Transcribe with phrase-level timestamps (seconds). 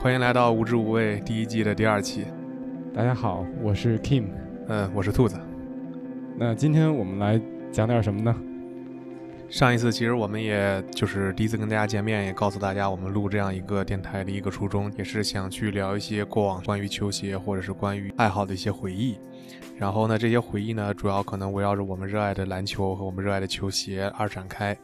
[0.00, 2.24] 欢迎来到无知无畏第一季的第二期。
[2.94, 4.26] 大家好，我是 Kim。
[4.68, 5.36] 嗯，我是兔子。
[6.36, 7.40] 那今天我们来
[7.72, 8.32] 讲点什么呢？
[9.50, 19.18] 上一次其实我们也就是第一次跟大家见面，也告诉大家我们录这样一个电台的一个初衷，也是想去聊一些过往关于球鞋或者是关于爱好的一些回忆。
[19.76, 24.78] 然后呢，这些回忆呢，主要可能围绕着我们热爱的篮球和我们热爱的球鞋而展开。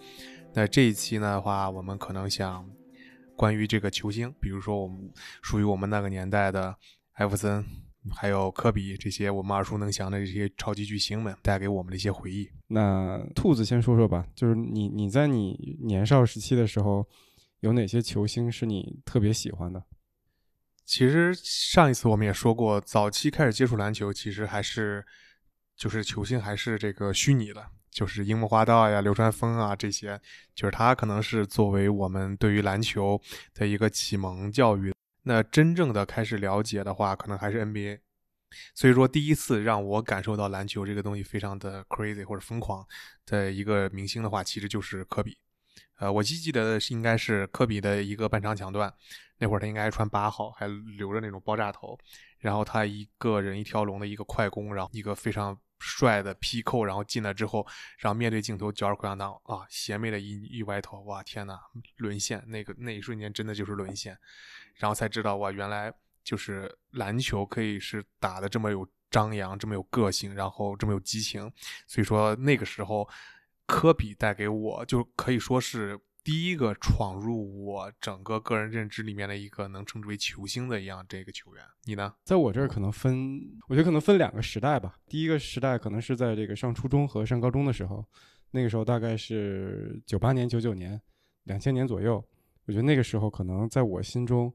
[0.52, 2.64] 那这一期呢的话，我们可能想
[3.36, 5.10] 关于这个球星，比如说我们
[5.42, 6.76] 属于我们那个年代的
[7.12, 7.64] 艾弗森，
[8.10, 12.48] 还有科比这些我们耳熟能详的这些超级巨星们带给我们的一些回忆。
[12.68, 17.06] 那兔子先说说吧，就是你你在你年少时期的时候，
[17.60, 19.82] 有哪些球星是你特别喜欢的？
[20.84, 25.04] 其实上一次我们也说过，早期开始接触篮球，其实还是
[25.74, 30.20] 就是球星还是这个虚拟的，就是樱木花道呀、流川枫啊这些，
[30.52, 33.20] 就是他可能是作为我们对于篮球
[33.54, 34.92] 的一个启蒙教育。
[35.22, 38.00] 那真正的开始了解的话，可能还是 NBA。
[38.74, 42.84] 所以说，第一次让我感受到篮球这个东西非常的 crazy 或者疯狂
[43.26, 45.38] 的一个明星的话，其实就是科比。
[45.98, 48.92] 呃，我记记得是应该是科比的一个半场抢断，
[49.38, 50.66] 那会儿他应该穿八号，还
[50.98, 51.96] 留着那种爆炸头，
[52.38, 57.66] 然后他一个人一条龙的一个快攻，然后一个非常帅的劈扣，然后进来之后，
[57.98, 61.58] 然后面对镜头脚着空档啊，邪魅的一一歪头，哇天呐，
[61.96, 62.42] 沦陷！
[62.46, 64.16] 那个那一瞬间真的就是沦陷，
[64.76, 71.52] 然后才知道哇，原来就是篮球可以是打的这么有张扬，这么有个性，然后这么有激情，
[71.86, 73.06] 所以说那个时候。
[73.66, 81.62] 科比带给我，就可以说是第一个闯入我整个个人认知里面的一个能称之为球星的一样这个球员。
[81.84, 82.14] 你呢？
[82.24, 84.96] 在我这儿可能分，我觉得可能分两个时代吧。
[85.06, 88.02] 第一个时代可能是在这个上初中和上高中的时候，
[88.52, 90.98] 那个时候大概是九八年、九九年、
[91.42, 92.24] 两千年左右。
[92.64, 94.50] 我觉得那个时候可能在我心中。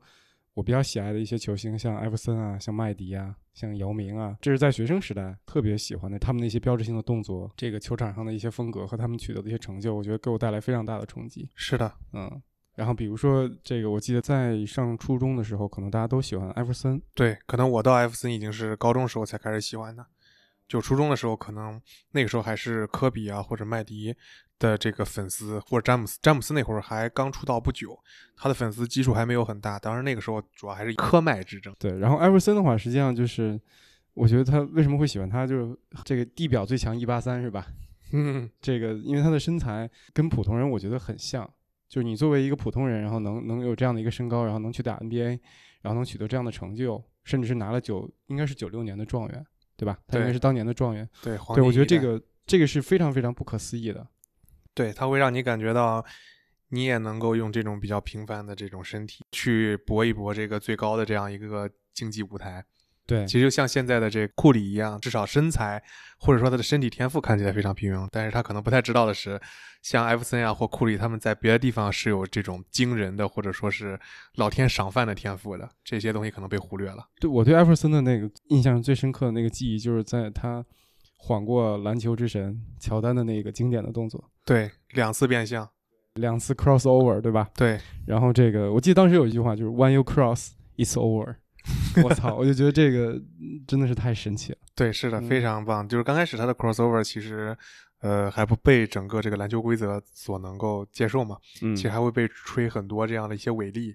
[0.60, 6.20] 我比较喜爱的一些球星，像艾弗森啊，像麦迪啊，像姚明啊，这是在学生时代特别喜欢的。
[6.20, 11.50] 他们那些标志性的动作，这个球场上的一些风格和他们取得的一些成就，我觉得给我带来非常大的冲击。
[11.56, 12.30] 是的，嗯。
[12.76, 17.02] 然后比如说这个，我记得在上初中的时候，可能大家都喜欢艾弗森。
[17.16, 20.06] 对，可能我到艾弗森已经是高中时候才开始喜欢的。
[20.68, 21.82] 就初中的时候，可能
[22.12, 24.14] 那个时候还是科比啊或者麦迪
[24.60, 26.20] 的这个粉丝，或者詹姆斯。
[26.22, 27.98] 詹姆斯那会儿还刚出道不久，
[28.36, 29.80] 他的粉丝基数还没有很大。
[29.80, 31.74] 当然那个时候主要还是科麦之争。
[31.80, 33.60] 对，然后艾弗森的话，实际上就是
[34.14, 37.66] 我觉得他为什么会喜欢他，就是这个地表最强一八三是吧？
[38.12, 41.50] 嗯，这个因为他的身材跟普通人我觉得很像，
[41.88, 45.40] 就是你作为一个普通人，然后能能有这样的一个身高，然后能去打 NBA，
[45.82, 49.46] 然后能取得这样的成就，甚至是拿了九应该是九六年的状元。
[49.80, 49.98] 对吧？
[50.10, 51.08] 他应该是当年的状元。
[51.24, 54.06] 对，对，我觉得这个这个是非常非常不可思议的。
[54.80, 56.06] 对，他会让你感觉到，
[56.70, 62.64] 你也能够用这种比较平凡的这种身体去搏一搏这个最高的这样一个竞技舞台。
[63.06, 65.84] 对，其实就像现在的这库里一样，至少身材
[66.18, 69.38] 或者说他的身体天赋看起来非常平庸，但是他可能不太知道的是，
[69.82, 74.00] 像艾弗森呀或库里他们在别的地方是有这种惊人的或者说是
[74.36, 77.06] 老天赏饭的天赋的，这些东西可能被忽略了。
[77.20, 80.66] 对我对艾弗森的那个印象最深刻的那个记忆，就是在他
[81.22, 84.24] 晃过篮球之神乔丹的那个经典的动作。
[84.46, 85.70] 对，两次变向，
[86.16, 87.50] 两次 crossover，对吧？
[87.56, 87.80] 对。
[88.08, 91.36] 然后这个我记得当时有一句话就是 “When you cross, it's over。
[92.04, 92.36] ”我操！
[92.36, 93.22] 我就觉得这个
[93.68, 94.58] 真的是太神奇了。
[94.74, 95.88] 对，是的，非常棒。
[95.88, 97.56] 就是刚开始他的 crossover 其实，
[98.00, 101.38] 呃，还不被整个这个篮球规则所能够接受嘛。
[101.62, 101.76] 嗯。
[101.76, 103.94] 其实还会被吹很多这样的一些违例。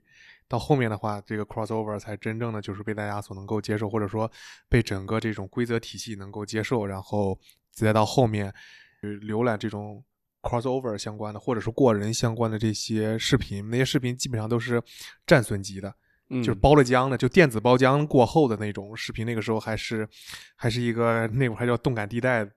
[0.48, 4.30] 到后面的话，这个 crossover 才真正的就是被大家所能够接受，或者说
[4.68, 6.86] 被整个这种规则体系能够接受。
[6.86, 7.38] 然后
[7.72, 8.52] 再到后面，
[9.02, 10.04] 浏览这种
[10.42, 14.82] crossover 相关的，或者是过人相关的这些视频，那些视频基本上都是
[15.26, 15.94] 战损级的。
[16.30, 19.26] 就是包了浆的，就电子包浆过后的那种视频。
[19.26, 20.08] 那个时候还是
[20.56, 22.48] 还是一个那会儿还叫动感地带，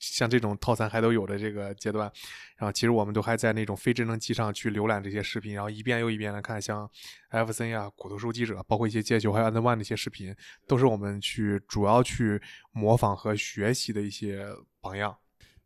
[0.00, 2.10] 像这种套餐还都有的这个阶段。
[2.56, 6.90] 然后其实我们都还在那种非智能机上去浏览这些视频，然后一遍又一遍的看，像
[7.28, 10.34] 艾弗森呀、骨头收集者，包括一些街球还有 Under One 那些视频，
[10.66, 12.42] 都是我们去主要去
[12.72, 14.44] 模仿和学习的一些
[14.80, 15.16] 榜样。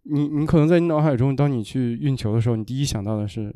[0.02, 3.54] 你你可能在你脑海中，当你去运球的时候，你第一想到的是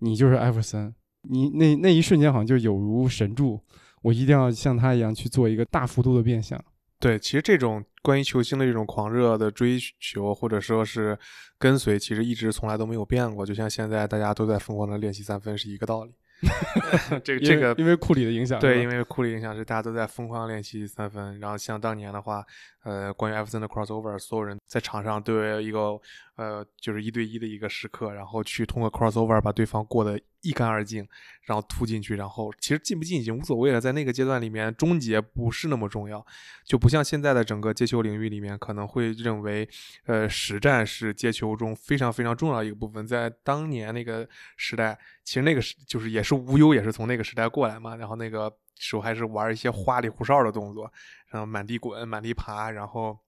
[0.00, 0.94] 你就是艾弗森。
[1.22, 3.60] 你那那一瞬间好像就有如神助，
[4.02, 6.62] 我一定要像他一样去做一个大幅度的变相。
[6.98, 11.18] 对，其实这种关于球星的这种狂热的追求或者说是
[11.58, 13.44] 跟随，其实一直从来都没有变过。
[13.44, 16.14] 就像现在大家都在疯狂的练习三分是一个道理。
[17.24, 21.40] 这个 这个因为库里的影响，对，因为库里影响是大家都在疯狂练习三分。
[21.40, 22.44] 然后像当年的话，
[22.86, 26.00] 呃，关于艾弗森的 crossover，所有人在场上都有一个
[26.36, 31.04] 呃，就是一对一的一个时刻，然后去通过 crossover 把对方过得一干二净，
[31.42, 36.24] 然后突进去，然后其实进不进已经无所谓了，在那个阶段里面，终结不是那么重要，
[36.64, 39.68] 就不像现在的整个接球领域里面可能会认为，
[40.04, 50.92] 呃，实战是接球中非常非常重要一个部分，在当年那个时代，其实那个是就是也是无忧也是从那个时代过来嘛，然后那个时候还是玩一些花里胡哨的动作。
[51.28, 53.18] 然后满地滚，满地爬，然后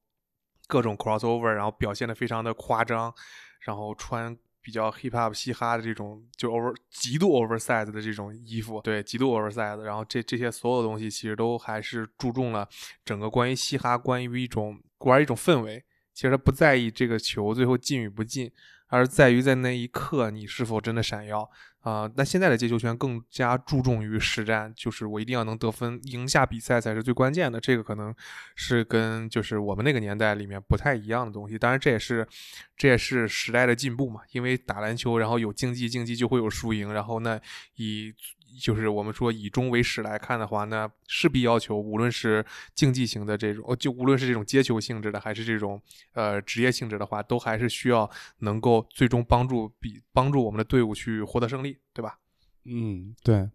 [0.68, 3.12] 各种 crossover，然后表现的非常的夸张，
[3.62, 12.66] 然后穿比较 hip hop 嘻哈的这种就 over 极度 oversize 的这种衣服，对，极度 oversize，然后这这些所有东西其实都还是注重了
[13.04, 15.84] 整个关于嘻哈，关于一种玩一种氛围，
[16.14, 18.50] 其实他不在意这个球最后进与不进，
[18.88, 21.48] 而在于在那一刻你是否真的闪耀。
[21.82, 27.58] 啊，那现在的接球圈更加注重于实战，就是我一定要能得分，赢下比赛才是最关键的。
[27.58, 28.14] 这个可能
[28.56, 31.56] 是跟就是我们那个年代里面不太一样的东西。
[31.56, 32.26] 当然，这也是
[32.76, 34.20] 这也是时代的进步嘛。
[34.32, 36.92] 因为打篮球，然后有竞技，竞技就会有输赢。
[36.92, 37.40] 然后那
[37.76, 38.12] 以
[38.60, 45.80] 就是我们说以终为始来看的话，那势必要求无论是竞技型的这种，就无论是这种接球性质的，还是这种
[46.12, 48.08] 呃职业性质的话，都还是需要
[48.38, 51.76] 能够最终帮助比帮助我们的队伍去获得胜利。
[51.92, 52.16] 对吧？
[52.64, 53.50] 嗯，对。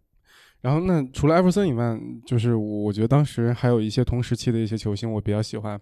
[0.60, 5.80] 然后那除了艾弗森以外，就是我觉得当时还有一些同时期的一些球星，我比较喜欢。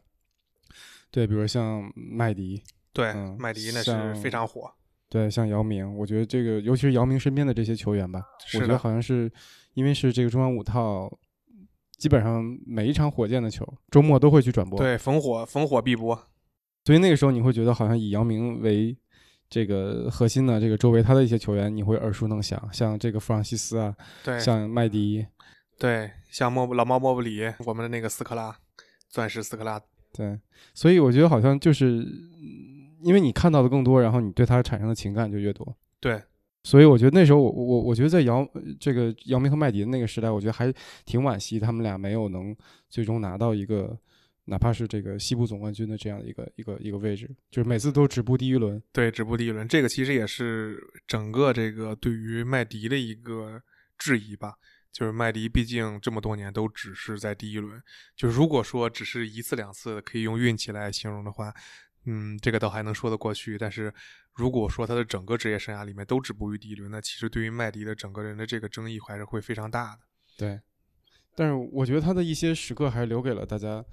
[1.11, 2.63] 对，比如像麦迪。
[2.93, 4.73] 对，麦迪那是非常火。
[5.13, 8.23] 对，像姚明，我觉得这个尤其是姚明身边的这些球员吧，
[8.55, 9.31] 我觉得好像是
[9.75, 11.13] 因为是这个中央五套，
[11.99, 14.79] 基本上每一场火箭的球周末都会去转播。
[14.79, 16.19] 对，逢火逢火必播。
[16.87, 18.97] 所以那个时候你会觉得好像以姚明为。
[19.55, 23.95] 这个核心的这个周围他的一些球员，你会耳熟能详，像这个弗朗西斯啊，
[24.25, 25.27] 对，像麦迪，
[25.79, 28.57] 对，像莫布老猫莫布里，我们的那个斯科拉，
[29.11, 29.79] 钻石斯科拉，
[30.15, 30.41] 对，
[30.73, 32.03] 所以我觉得好像就是
[33.03, 36.23] 因为你看到的更多，然后你对他产生的情感就越多，对，
[36.65, 38.47] 所以我觉得那时候我我我觉得在姚
[38.81, 40.73] 这个姚明和麦迪的那个时代，我觉得还
[41.05, 42.57] 挺惋惜，他们俩没有能
[42.89, 43.99] 最终拿到一个。
[44.47, 48.83] 哪怕是这个西部总冠军的这样的一个一个一个位置，就是每次都止步第一轮。
[48.91, 53.63] 对，止步第一轮，这个其实也是整个这个对于麦迪的一个
[53.97, 54.55] 质疑吧。
[54.91, 57.81] 就是麦迪毕竟这么多年都只是在第一轮，
[58.17, 61.55] 就如果说只是一次两次可以用运气来形容的话，
[62.05, 63.57] 嗯，这个倒还能说得过去。
[63.59, 63.93] 但是
[64.35, 70.01] 如果说他的整个职业生涯里面都止步于第一轮，那其实对于麦迪的整个人的这个争议还是会非常大的。
[70.37, 70.61] 对，
[71.35, 73.85] 但是我觉得他的一些时刻还是留给了大家。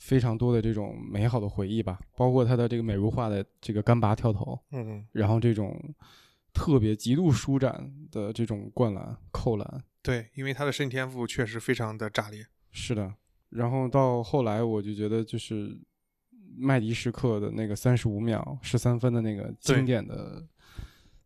[0.00, 5.76] 非常多的这种美好的回忆吧，包括他的这个美如画的这个干拔跳投，嗯，然后这种
[6.54, 12.46] 特别极度舒展的这种灌篮、扣篮，对，因为他的身体天赋确实非常的炸裂。
[12.70, 13.12] 是的，
[13.48, 15.76] 然后到后来我就觉得就是
[16.58, 20.44] 麦迪时刻的那个三十五秒十三分的那个经典的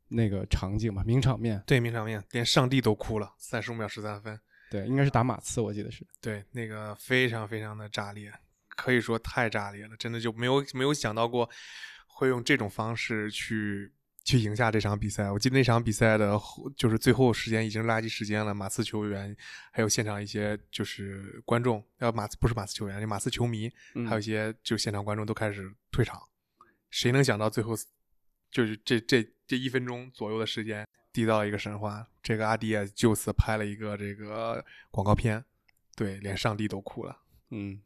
[0.09, 1.63] 那个场景吧，名场面。
[1.67, 4.39] 对，名场面，连上帝都哭了，三十五秒十三分。
[4.71, 6.07] 对，应该是打马刺，我记得是。
[6.21, 8.33] 对，那个非常非常的炸裂。
[8.75, 11.49] 可以说太炸裂了，真的就没有没有想到过
[12.07, 13.93] 会用这种方式去
[14.25, 15.31] 去赢下这场比赛。
[15.31, 16.39] 我记得那场比赛的
[16.77, 19.37] 就是最后时间已经垃圾时间了，马刺球员
[19.71, 23.71] 还有现场一些就是观众，要马刺不是马刺球员，就马刺球迷，
[24.07, 26.21] 还有一些就现场观众都开始退场。
[26.91, 27.75] 谁能想到最后
[28.51, 32.07] 就是这这这一分钟左右的时间缔造一个神话？
[32.23, 35.45] 这个阿迪也就此拍了一个这个广告片，
[35.97, 37.17] 对，连上帝都哭了，
[37.51, 37.81] 嗯。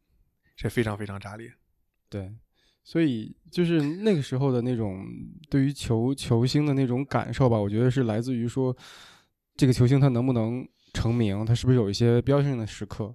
[0.59, 1.53] 这非常非常炸裂，
[2.09, 2.35] 对，
[2.89, 5.05] 所以就是那个时候的那种
[5.51, 8.75] 对于球球星的那种感受吧，我觉得是来自于说
[9.57, 10.65] 这个球星他能不能
[10.95, 13.13] 成名，他是不是有一些标志性的时刻，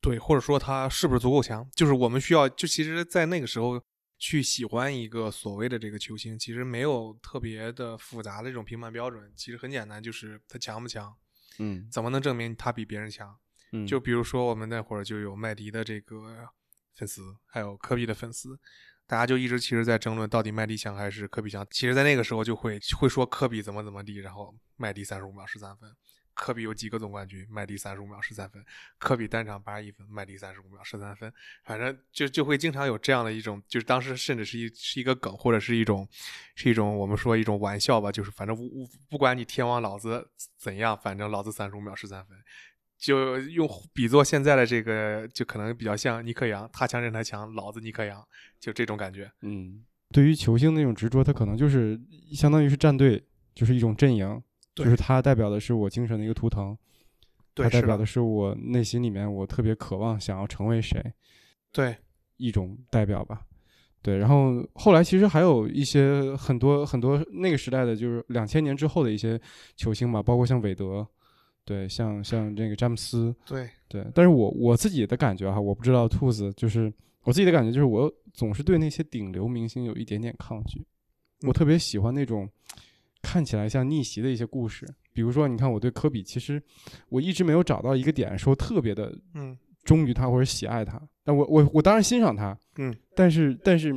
[0.00, 3.78] 对，或者说他是不是足够强，就是我们需要就其实，在那个时候
[4.18, 11.14] 去喜欢一个所谓的这个球星，其实没有特别的复杂的这种评判标准，其实很简单，就是他强不强，
[11.58, 13.36] 嗯，怎么能证明他比别人强？
[13.72, 13.86] 嗯。
[13.86, 16.48] 就比如说，我们那会儿就有麦迪的这个
[16.96, 18.58] 粉丝，还有科比的粉丝，
[19.06, 21.64] 大家就一直其实，在争论到底麦迪强还是科比强。
[21.70, 25.94] 其实，在那个时候就会会说科比怎么怎么地，然后麦迪三十五秒十三分，
[26.34, 28.64] 科比有几个总冠军，麦迪三十五秒十三分，
[28.98, 31.32] 科比单场八十一分，麦迪三十五秒十三分，
[31.64, 36.08] 反正就就会经常有这样的一种，就是当时甚至是一是一个梗，或者是一种
[36.54, 42.36] 是一种我们说一种玩笑吧，就是反正不不管你天王老子怎样，反正老子三十五秒十三分。
[42.98, 48.22] 就用比作现在的这个，就可能比较像尼克杨，他强任他强，老子尼克杨，
[48.58, 49.30] 就这种感觉。
[49.42, 52.00] 嗯，对于球星那种执着，他可能就是
[52.32, 53.22] 相当于是战队，
[53.54, 54.42] 就是一种阵营，
[54.74, 56.76] 就是他代表的是我精神的一个图腾，
[57.54, 61.12] 他代表的是我内心里面我特别渴望想要成为谁。
[61.72, 61.96] 对，
[62.38, 63.42] 一种代表吧。
[64.02, 69.40] 对，然后后来其实还有一些很多很多那个时代的，就是两千年之后的一些
[69.74, 71.06] 球星吧，包括像韦德，
[71.66, 74.06] 对，像像这个詹姆斯，对对。
[74.14, 76.90] 但是我我自己的感觉哈，我不知道兔子，就是
[77.24, 80.86] 我自己的感觉就是，我总是对那些顶流明星有一点点抗拒。
[81.46, 82.48] 我特别喜欢那种
[83.20, 86.62] 看起来像逆袭的一些故事，比如说，你看我对科比，其实
[87.08, 91.02] 我一直没有找到一个点说特别的，嗯忠于他或者喜爱他。
[91.24, 93.92] 但我我我当然欣赏他，嗯，但是但是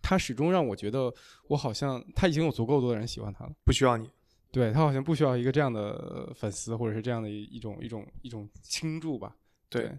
[0.00, 1.12] 他始终让我觉得
[1.48, 4.08] 我好像他已经有足够多的人喜欢他了，不需要你。
[4.56, 9.36] 对他好像不需要一个这样的粉丝或者是这样的一一种一种一种倾注吧。
[9.68, 9.98] 对，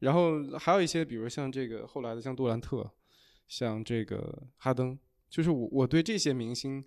[0.00, 2.92] 然后还有一些，比如像这个后来的像杜兰特，
[3.48, 4.98] 像这个哈登。
[5.28, 6.82] 就是我，我对这些明星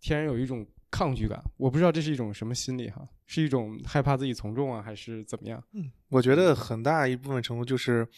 [0.00, 5.62] 天然有一种抗拒感，我不知道这是一种什么心理哈，是一种害怕自己从众啊，还是怎么样？
[5.72, 8.08] 嗯，我觉得很大一部分程度就是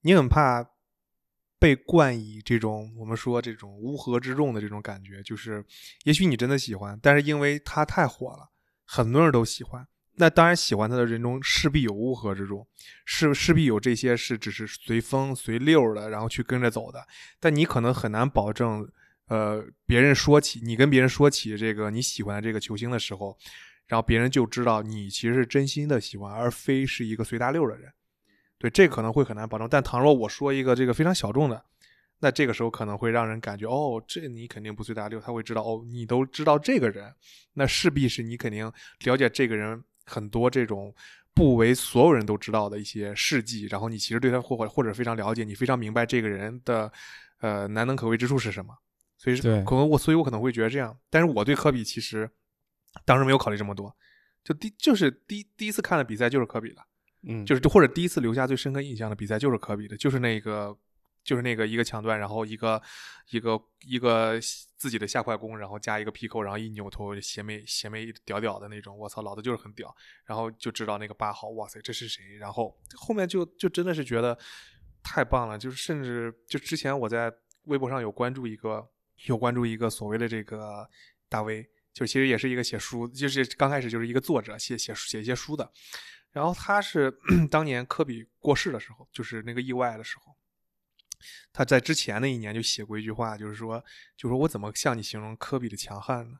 [0.00, 0.68] 你很怕
[1.62, 5.64] 被冠以这种我们说这种乌合之众的这种感觉，就是
[6.02, 8.50] 也许你真的喜欢，但是因为他太火了，
[8.84, 9.86] 很多人都喜欢。
[10.16, 12.66] 那当然，喜欢他的人中势必有乌合之众，
[13.04, 17.06] 势势必有这些是只是随风随溜的，然后去跟着走的。
[17.38, 18.84] 但你可能很难保证，
[19.28, 23.38] 呃，别人说起你跟别人说起这个你喜欢的这个球星的时候，
[23.86, 27.88] 然后别人就知道你其实是真心的喜欢，而非是一个随大溜的人。
[28.62, 29.68] 对，这可能会很难保证。
[29.68, 31.64] 但倘若我说一个这个非常小众的，
[32.20, 37.12] 那这个时候可能会让人感觉，哦，这你肯定不随大流，他会知道，哦，你都知道这个人，
[37.54, 38.72] 那势必是你肯定
[39.04, 39.82] 了解这个人。
[40.04, 40.92] 很多这种
[41.32, 46.92] 不为所有人都知道的一些事迹，然后你其实对他或或或者非常了解，你非常明白这个人的
[47.40, 48.76] 呃难能可贵之处是什么，
[49.16, 52.28] 所以可能我所以我可能会觉得这样，但是我对科比其实
[53.04, 53.96] 当时没有考虑这么多，
[54.42, 56.82] 就第就是第第一次看的比赛就是科比的，
[57.26, 60.76] 嗯，就是或者第一次留下最深刻印象的比赛就是科比的，就是那个。
[61.24, 62.82] 就是那个一个抢断，然后一个
[63.30, 64.40] 一个一个
[64.76, 72.24] 自己的下快攻，然后加一个劈扣，然后一扭头邪魅邪魅屌屌的那种，我操，老子就是很屌，然后就知道那个八号，哇塞，这是谁？
[72.40, 74.36] 然后后面就就真的是觉得
[75.00, 77.32] 太棒了，就是甚至就之前我在
[77.66, 78.84] 微博上有关注一个
[79.26, 80.84] 有关注一个所谓的这个
[81.28, 85.70] 大 V，就其实也是一个写书，就是刚开始就是一个作者写写写一些书的，
[86.32, 87.16] 然后他是
[87.50, 90.34] 当年科比过世的时候，就是那个意外的时候。
[91.52, 93.84] 他在之前那一年就写过一句话，就是说，
[94.16, 96.38] 就说我怎么向你形容科比的强悍呢？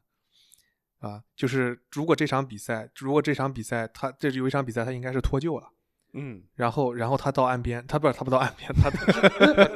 [0.99, 5.72] 啊，就是如果这场比赛，如果这场比赛他这有一场比赛他应该是脱臼了。
[6.14, 8.90] 嗯，然后，然后他到岸边，他不是他不到岸边，他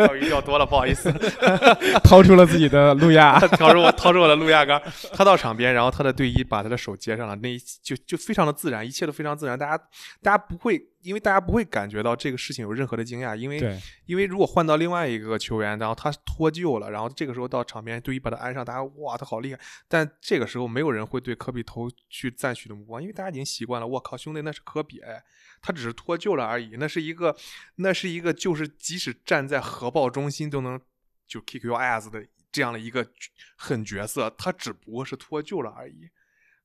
[0.07, 1.11] 钓 鱼钓多了，不好意思，
[2.05, 4.81] 掏出了自己的路亚， 掏出我掏出我的路亚杆。
[5.15, 9.83] 他到场边，然后他的队医把他的手接上了，那就就非常的自然，一切都非常自然，大家
[10.23, 25.01] 大家不会，因为大家不会感觉到这个事情有任何的惊讶，因为因为如果换到另外一个球员，然后他脱臼了，然后这个时候到场边，队医把他安上，大家哇，他好厉害，但这个时候没有人会对科比投去赞许的目光，因为大家已经习惯了，我靠，兄弟那是科比。
[25.63, 27.35] 他只是脱臼了而已，那是一个，
[27.77, 30.79] 那是一个，就是即使站在核爆中心都能
[31.27, 33.05] 就 kick your ass 的这样的一个
[33.57, 36.09] 狠角色，他只不过是脱臼了而已，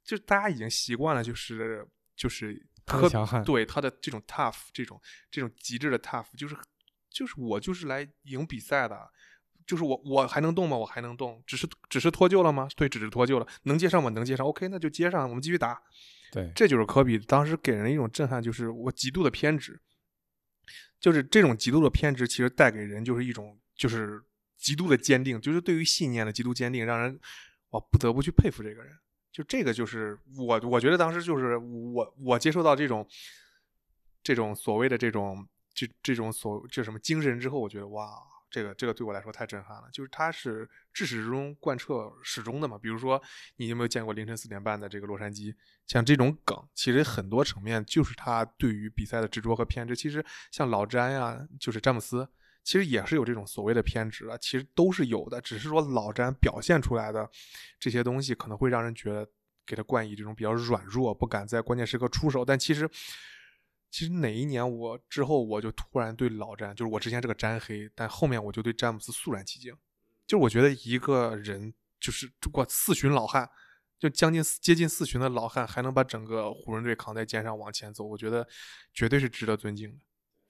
[0.04, 6.56] 就大家已经习惯了，就是就是特强悍，对他的这种 tough，这种这种极致的 tough，就是
[7.10, 9.10] 就是我就是来赢比赛的，
[9.66, 10.78] 就是我我还能动吗？
[10.78, 12.68] 我还能动，只是只是脱臼了吗？
[12.76, 14.10] 对，只是脱臼了，能接上吗？
[14.10, 15.82] 能接上，OK，那就接上，我们继续打。
[16.32, 19.82] 对，这就是科比当时给人一种震撼，就是我极度的偏执，
[21.00, 24.24] 就是这种极度的偏执，其实带给人就是一种就是
[24.58, 27.20] 极度的坚定，就是对于信念的极度坚定，让人
[27.70, 28.98] 我不得不去佩服这个人。
[29.32, 33.08] 就这个就是我，我觉得当时就是我我接受到这种
[34.22, 38.10] 这种所谓的这种这这种所就什么精神之后，我觉得哇。
[38.54, 42.78] 这个这个对我来说太震撼了，就是他是至始至终贯彻始终的嘛。
[42.78, 43.24] 比如说，
[43.56, 45.56] 你有没有见过凌晨四点半的这个洛杉矶？
[45.88, 49.96] 像这种梗，其实很多层面就是他对于比赛的执着和偏执。
[49.96, 50.22] 其实
[50.52, 52.28] 像老詹呀，就是詹姆斯，
[52.64, 55.40] 其实也是有这种所谓的偏执的，其实都是有的。
[55.42, 57.30] 只是说老詹表现出来的
[57.80, 59.28] 这些东西，可能会让人觉得
[59.66, 62.46] 给他冠以这种比较软弱，不敢在关键时刻出手。
[62.46, 62.90] 但其实。
[63.94, 69.76] 其实哪一年我之后我就突然对老詹，就是我之前这个詹黑，但后面我就对詹姆斯肃然起敬。
[70.26, 73.50] 就我觉得一个人就是过四旬老汉，
[74.00, 78.48] 就将近接近四旬的老汉，还能把整个湖人队扛在肩上往前走，我觉得
[78.94, 79.98] 绝对是值得尊敬的，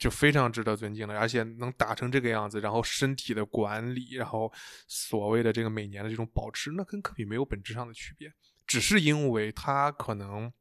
[0.01, 1.15] 就非常值得尊敬的。
[1.15, 4.51] 而且能打成这个样子，然后身体的管理，然后
[4.87, 8.33] 所谓的这个每年的这种保持，那跟科比没有本质上的区别，
[8.65, 10.51] 只是因为他可能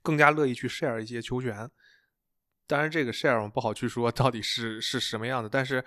[0.00, 1.70] 更加乐意去 share 一些球权。
[2.66, 5.84] 当然这个 share 我们不好去说到底是是什么样的，但是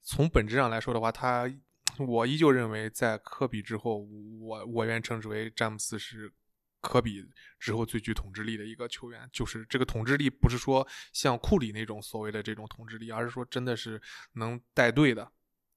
[0.00, 1.52] 从本质上来说的话，他
[1.98, 3.98] 我依旧认为在科比之后，
[4.40, 6.32] 我我愿称之为詹姆斯是
[6.82, 7.26] 科比
[7.58, 9.26] 之后最具统治力的一个球员。
[9.32, 13.98] 就是这个统治力不是说像库里那种所谓的这种统治力，而是说真的是
[14.34, 15.32] 能带队的。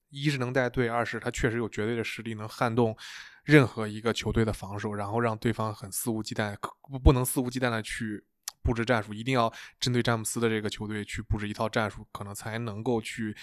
[0.08, 2.96] 一是能带队，二是他确实有绝对的实力，能撼动
[3.42, 6.56] 任何一个球队的防守，然后让对方很肆无忌惮，
[6.88, 8.24] 不不能肆无忌惮的去
[8.62, 13.36] 布置战术，一定要针对詹姆斯的这个球队去布置一套战术，可能才能够去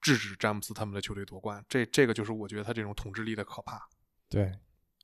[0.00, 1.62] 制止詹姆斯他们的球队夺冠。
[1.68, 3.82] 这这个就是我觉得他这种统治力的可怕。
[4.30, 4.52] 对，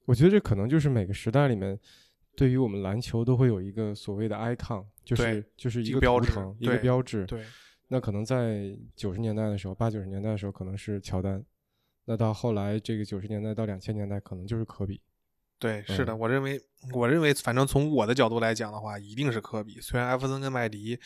[0.05, 1.79] 我觉得这可能就是每个时代里面，
[2.37, 7.25] 对于我们篮球都会有一个所谓的 icon，就是就是一个标志，一个标志。
[7.27, 7.45] 对。
[7.93, 11.45] 那可能在九十年代的时候，八九十年代的时候，可能是乔丹。
[12.05, 15.01] 那到后来，这个九十年代到两千年代，可能就是科比。
[15.59, 16.61] 对，是的，我认为，
[16.95, 19.81] 我认为，反正从我的角度来讲的话，一定是科比。
[19.81, 20.99] 虽然艾弗森跟麦迪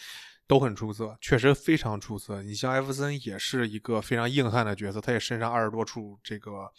[0.46, 2.42] 都很出色，确实非常出色。
[2.42, 6.70] 你像艾弗森也是一个非常硬汉的角色，他也身上二十多处这个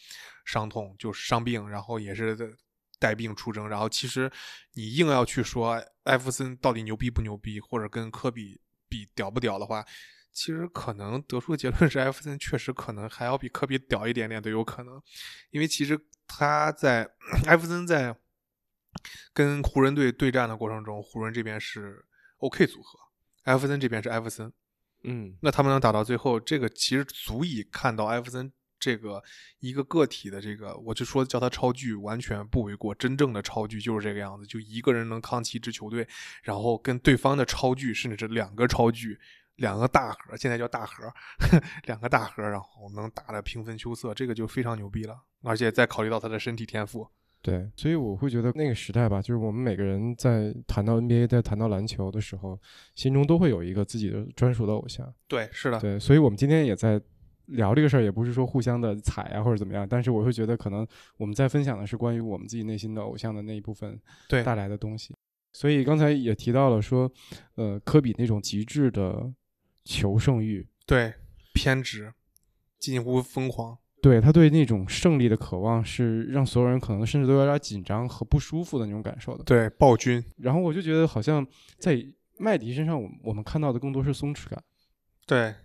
[0.45, 2.57] 伤痛，就是伤病，然后也是
[2.99, 3.67] 带病出征。
[3.67, 4.31] 然后其实
[4.73, 8.59] 你硬要去说艾弗森到底牛逼不牛逼，或者跟科比。
[8.87, 9.83] 比屌不屌的话，
[10.31, 15.01] 其实可能得出的结论是，艾弗森确实可能还要比科比屌一点点都有可能，
[15.49, 17.09] 因为其实他在
[17.47, 18.15] 艾弗森在
[19.33, 22.05] 跟湖人队对战的过程中，湖人这边是
[22.37, 22.99] OK 组合，
[23.45, 24.51] 艾弗森这边是艾弗森，
[25.03, 29.23] 嗯，那他们能打到最后，这个其实足以看到艾弗森这个
[29.59, 36.07] 一个个体的这个，我就说叫他超巨完全不为过，真正的超巨就是这个样子，就一个人能扛起一支球队，
[36.43, 39.17] 然后跟对方的超巨，甚至是两个超巨，
[39.55, 41.03] 两个大盒，现在叫大盒，
[41.85, 45.23] 两个大盒，然后能打的平分秋色，这个就非常牛逼了。
[45.43, 47.07] 而且再考虑到他的身体天赋，
[47.45, 52.59] 对，所以我会觉得那个时代吧，就是我们每个人在谈到 NBA，在谈到篮球的时候，
[52.95, 55.13] 心中都会有一个自己的专属的偶像。
[55.27, 56.99] 对，是的，对，所以我们今天也在。
[57.49, 65.13] 聊这个事儿也不是说互相的踩啊或者怎么样，但是我会觉得可能我们在分享的是关于我们自己内心的偶像的那一部分带来的东西。
[65.53, 67.07] 所以刚才也提到了说，
[67.53, 69.31] 呃，科比那种极致的
[69.83, 71.13] 求胜欲，对
[71.53, 72.11] 偏执，
[72.79, 79.43] 近乎疯狂，对他对那种胜利的渴望是让所有人可能甚至都有点紧张和不舒服的那种感受的。
[79.43, 81.43] 对暴君，然后我就觉得好像
[81.79, 81.99] 在
[82.37, 84.61] 麦迪身上，我我们看到的更多是松弛感。
[85.25, 85.55] 对。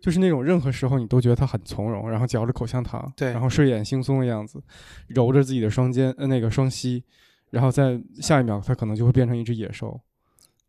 [0.00, 4.62] 就是那种任何时候你都觉得他很从容，然后嚼着口香糖，对，然后睡眼惺忪的样子，
[5.08, 7.02] 揉着自己的双肩，呃，那个双膝，
[7.48, 9.98] 然后在下一秒他可能就会变成一只野兽。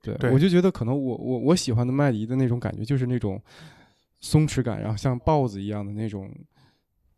[0.01, 3.41] 对，我就觉得可能我我我喜欢的麦迪的那种感觉就是那种
[4.21, 6.31] 松弛感，然后像豹子一样的那种，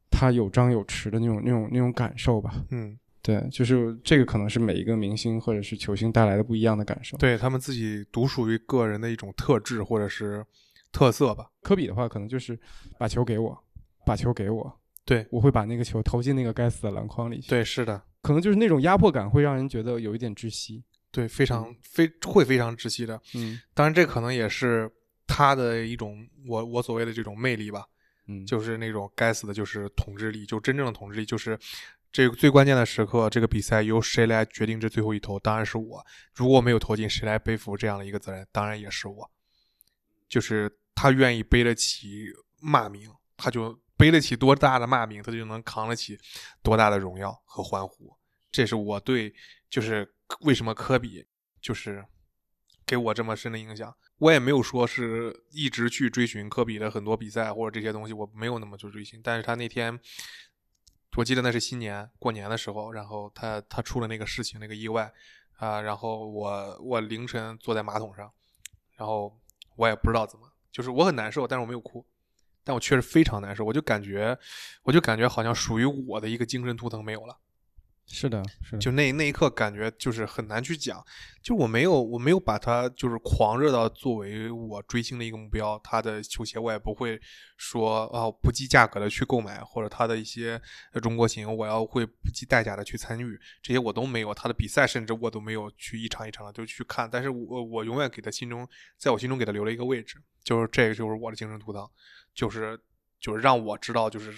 [0.10, 2.54] 他有张有弛的那种那种那种感受吧。
[2.72, 10.46] 嗯，对，就是这个可能是每一个明星或者是球星带来的不一样的感受，对他们自己独属于个人的一种特质或者是。
[10.90, 12.58] 特色吧，科比的话可能就是
[12.98, 13.56] 把球给我，
[14.06, 17.50] 把球给我，对我会把那个球投进那个该死的篮筐里去。
[17.50, 20.82] 对，是的，可能就是那种压迫感会让人觉得有一点窒息。
[21.12, 23.22] 对，非常非会非常窒息的。
[23.36, 24.90] 嗯，当然这可能也是
[25.28, 27.86] 他的一种我我所谓的这种魅力吧。
[28.28, 31.58] 嗯，就是那种该死的，就是统治力，就真正的统治力，就是
[32.12, 35.40] 这个最关键的时刻，这个比赛由谁来决定这最后一投？
[35.40, 36.06] 当然是我。
[36.34, 38.46] 如果没有投进，谁来背负这样的一个责任？
[38.52, 39.30] 当然也是我。
[40.28, 42.26] 就是他愿意背得起
[42.60, 46.18] 骂名，他就背得起多大的骂名，他就能扛得起
[46.62, 48.14] 多大的荣耀和欢呼。
[48.52, 49.34] 这是我对，
[49.70, 50.12] 就是
[50.42, 51.26] 为什么科比
[51.62, 52.04] 就是
[52.88, 53.96] 给我这么深的影响。
[54.18, 59.22] 我也没有说是一直去追寻科比的很多比赛或者这些东西，我没有那么去追寻。
[59.24, 60.00] 但是他那天，
[61.18, 65.14] 我记得那是新年过年的时候，然后他他出了那个事情，那个意外
[65.58, 68.32] 啊，然后我我凌晨坐在马桶上，
[68.96, 69.38] 然后。
[69.78, 72.04] 我也不知道怎么，就是我很难受，但是我没有哭，
[72.64, 74.36] 但我确实非常难受，我就感觉，
[74.82, 77.38] 我就感觉好像属于我的一个精神图腾没有了。
[78.10, 81.06] 是的，是的，就那那一刻感觉就是很难去讲，
[81.44, 87.20] 就我没有我没有把它就是狂热到作为我追星的一个目标，他的球鞋我也不会
[87.58, 90.60] 说啊不计价格的去购买，或者他的一些
[91.02, 98.66] 中国行我要会不计代价的去参与，这些我都没有，他的比赛甚至我都没有去一场一场的就去看，但是我我永远给他心中，
[98.98, 100.16] 在我心中给他留了一个位置，
[100.46, 101.86] 就是这个就是我的精神图腾，
[102.34, 102.80] 就是
[103.20, 104.32] 就是让我知道就是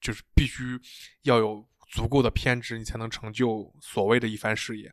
[0.00, 0.78] 就是必须
[1.22, 1.68] 要有。
[1.90, 4.92] 足够的偏执，你才能成就所谓的一番事业。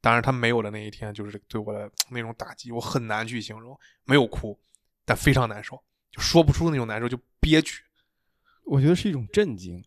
[0.00, 3.78] 当然，他没有的那一天，就是对我的那种打击，我很难去形容。
[4.04, 4.58] 没有哭，
[5.04, 5.76] 但非常难受，
[6.10, 7.84] 就说不出那种难受，就憋屈。
[8.64, 9.82] 我觉得是一种震惊，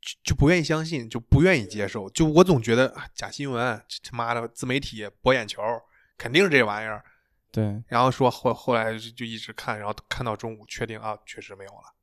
[0.00, 2.08] 就就不愿意相信，就不愿意接受。
[2.10, 5.60] 就我总觉得假新闻，他妈的自媒体博眼球，
[6.16, 7.04] 肯定是这玩意儿。
[7.50, 11.94] 对，然后说后后来就就一直看，然后看到中午确定啊，确实没有了。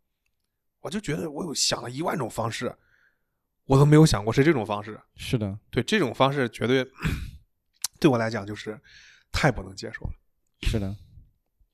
[0.81, 2.75] 我就觉得我有想了一万种方式，
[3.71, 4.99] 我都没有想过是这种方式。
[5.15, 6.85] 是的，对这种方式绝对
[8.01, 8.77] 对我来讲就是
[9.31, 10.11] 太不能接受了。
[10.63, 10.93] 是的，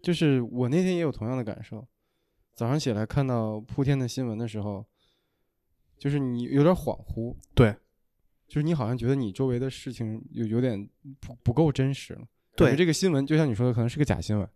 [0.03, 1.87] 就是我那天也有同样的感受。
[2.53, 4.85] 早上起来看到铺天的新闻的时候，
[5.97, 7.75] 就是你有点恍惚，对，
[8.47, 10.87] 就是你好像觉得你周围的事情有有点
[11.19, 12.21] 不不够真实了。
[12.55, 14.47] 对这个新闻就像你说的，可能是个假新闻。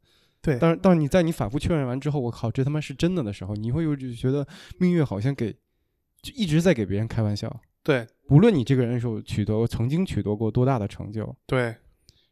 [0.44, 5.56] 对但是当你在你反复确认完之后，我靠，这他妈是真的的时候，你会有觉得命运好像给
[6.22, 7.62] 就一直在给别人开玩笑。
[7.84, 11.76] 对无论你这个人是有取得曾经取得过多大的成就，对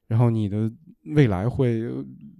[0.07, 0.71] 然后你的
[1.15, 1.81] 未来会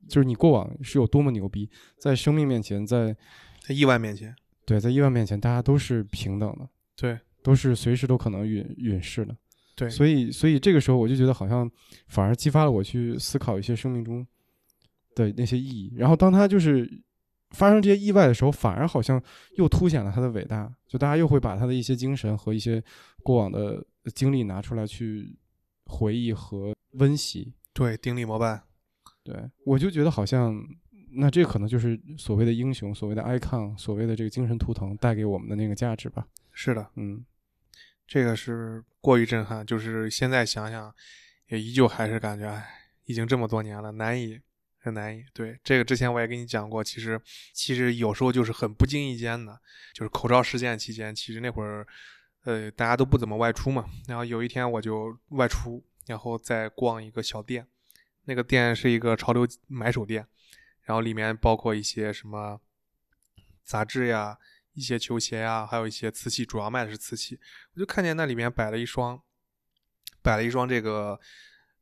[0.07, 3.15] 就是你过往是有多么牛逼，在生命面前，在
[3.61, 4.35] 在意外面前，
[4.65, 9.35] 对在意外面前，大家都是平等的，对都是随时都可能陨陨逝的。
[9.75, 11.69] 对所以所以这个时候我就觉得好像
[12.09, 14.25] 反而激发了我去思考一些生命中
[15.15, 15.93] 的那些意义。
[15.95, 16.87] 然后当他就是
[17.51, 19.21] 发生这些意外的时候，反而好像
[19.57, 22.83] 又凸显了他的伟大，就大家又会把他的一些精神和一些
[23.23, 25.37] 过往的经历拿出来去
[25.85, 27.53] 回忆和温习。
[27.73, 28.61] 对，顶礼膜拜，
[29.23, 30.61] 对我就觉得好像。
[31.11, 36.27] 那这可能就是所谓的英雄，所谓的 icon，所谓的这个精神图腾带给我们的那个价值吧。
[36.51, 37.25] 是的，嗯，
[38.05, 40.93] 这个是过于震撼，就是现在想想，
[41.47, 42.63] 也依旧还是感觉，唉，
[43.05, 44.39] 已经这么多年了，难以，
[44.79, 45.23] 很难以。
[45.33, 47.21] 对，这个之前我也跟你讲过，其实
[47.53, 49.59] 其实有时候就是很不经意间的，
[49.93, 51.85] 就是口罩事件期间，其实那会儿，
[52.43, 57.67] 呃，大家都不怎么外出嘛，然后有一天我就外出，然后再逛一个小店，
[58.23, 60.25] 那个店是一个潮流买手店，
[60.83, 62.59] 然后里面包括一些什么
[63.63, 64.37] 杂志呀。
[64.73, 67.37] 一些球鞋呀、还有一些瓷器，主要卖的是瓷器。
[67.73, 69.21] 我就看见那里面摆了一双，
[70.21, 71.19] 摆了一双这个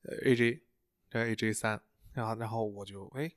[0.01, 0.62] 呃 AJ，
[1.07, 1.79] 这 AJ 三，
[2.17, 3.32] 然后然后我就哎，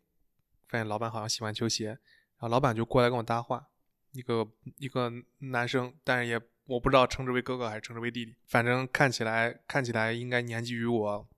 [0.66, 1.98] 发现老板好像喜欢球鞋，然
[2.38, 3.68] 后老板就过来跟我搭话，
[4.12, 11.28] 一个一个男生，但是也我不知道称之为哥哥还是称之为弟弟，反正看起来看起来应该年纪与我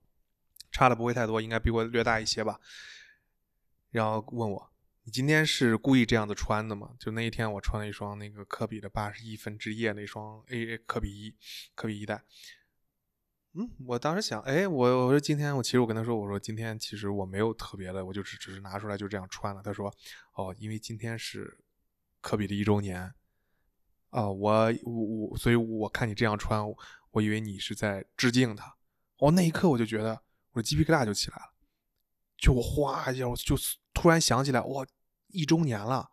[0.71, 2.59] 差的不会太多，应该比我略大一些吧。
[3.91, 4.69] 然后问我。
[5.05, 6.95] 你今天是故意这样子穿的吗？
[6.97, 11.35] 就那一天，我穿了一双那个科比的八十一分之夜那双 A A 科比一，
[11.75, 12.23] 科比一代。
[13.53, 19.61] 嗯，我当时想，哎，我我说今天我其实我跟他说，我说今天其实我没有特别的，我就只只是拿出来就这样穿了。
[19.61, 19.93] 他说，
[20.33, 21.57] 哦，因为今天是
[22.21, 23.13] 科比的一周年
[24.09, 24.93] 啊，我我
[25.29, 26.61] 我，所以我看你这样穿，
[27.11, 28.75] 我以为你是在致敬他。
[29.17, 30.21] 哦，那一刻我就觉得
[30.53, 31.53] 我鸡皮疙瘩就起来了，
[32.37, 33.55] 就我哗一下我就。
[33.95, 34.83] 突然想起来，哇，
[35.27, 36.09] 一周年了！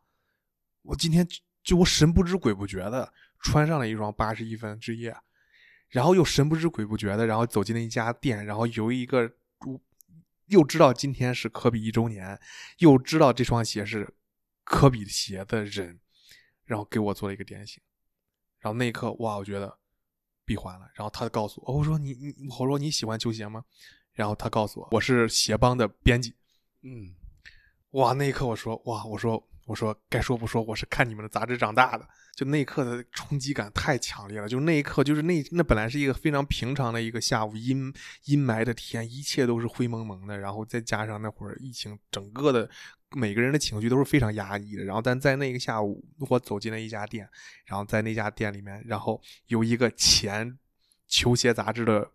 [0.82, 1.26] 我今天
[1.62, 5.16] 就我神不知鬼不觉的穿上了一双八十一分之夜，
[5.90, 9.30] 然后又神不知鬼不觉的，然后走进了一家店，然后由一个
[10.46, 12.40] 又知道今天是科比一周年，
[12.78, 14.12] 又知道这双鞋是
[14.64, 16.00] 科比鞋的人，
[16.64, 17.82] 然后给我做了一个点醒，
[18.58, 19.78] 然后那一刻，哇，我觉得
[20.44, 20.90] 闭环了。
[20.94, 23.64] 然后他告诉我，我说你你我说你喜欢球鞋吗？
[24.12, 26.34] 然后他告诉我，我是鞋帮的编辑，
[26.82, 27.14] 嗯。
[27.94, 28.12] 哇！
[28.12, 32.04] 那一刻我说哇，我说我说该说不说，我是看你们的杂志长大的。
[32.34, 34.48] 就那一刻的冲击感太强烈了。
[34.48, 40.36] 就那一刻，就是那那本来是一个非常平常的一个下午，阴阴霾的天，一切都是灰蒙蒙的。
[40.36, 42.68] 然后再加上那会儿疫情，整个的
[43.12, 44.82] 每个人的情绪都是非常压抑的。
[44.82, 47.28] 然后但在那个下午，我走进了一家店，
[47.64, 50.58] 然后在那家店里面，然后有一个前
[51.06, 52.10] 球鞋杂志的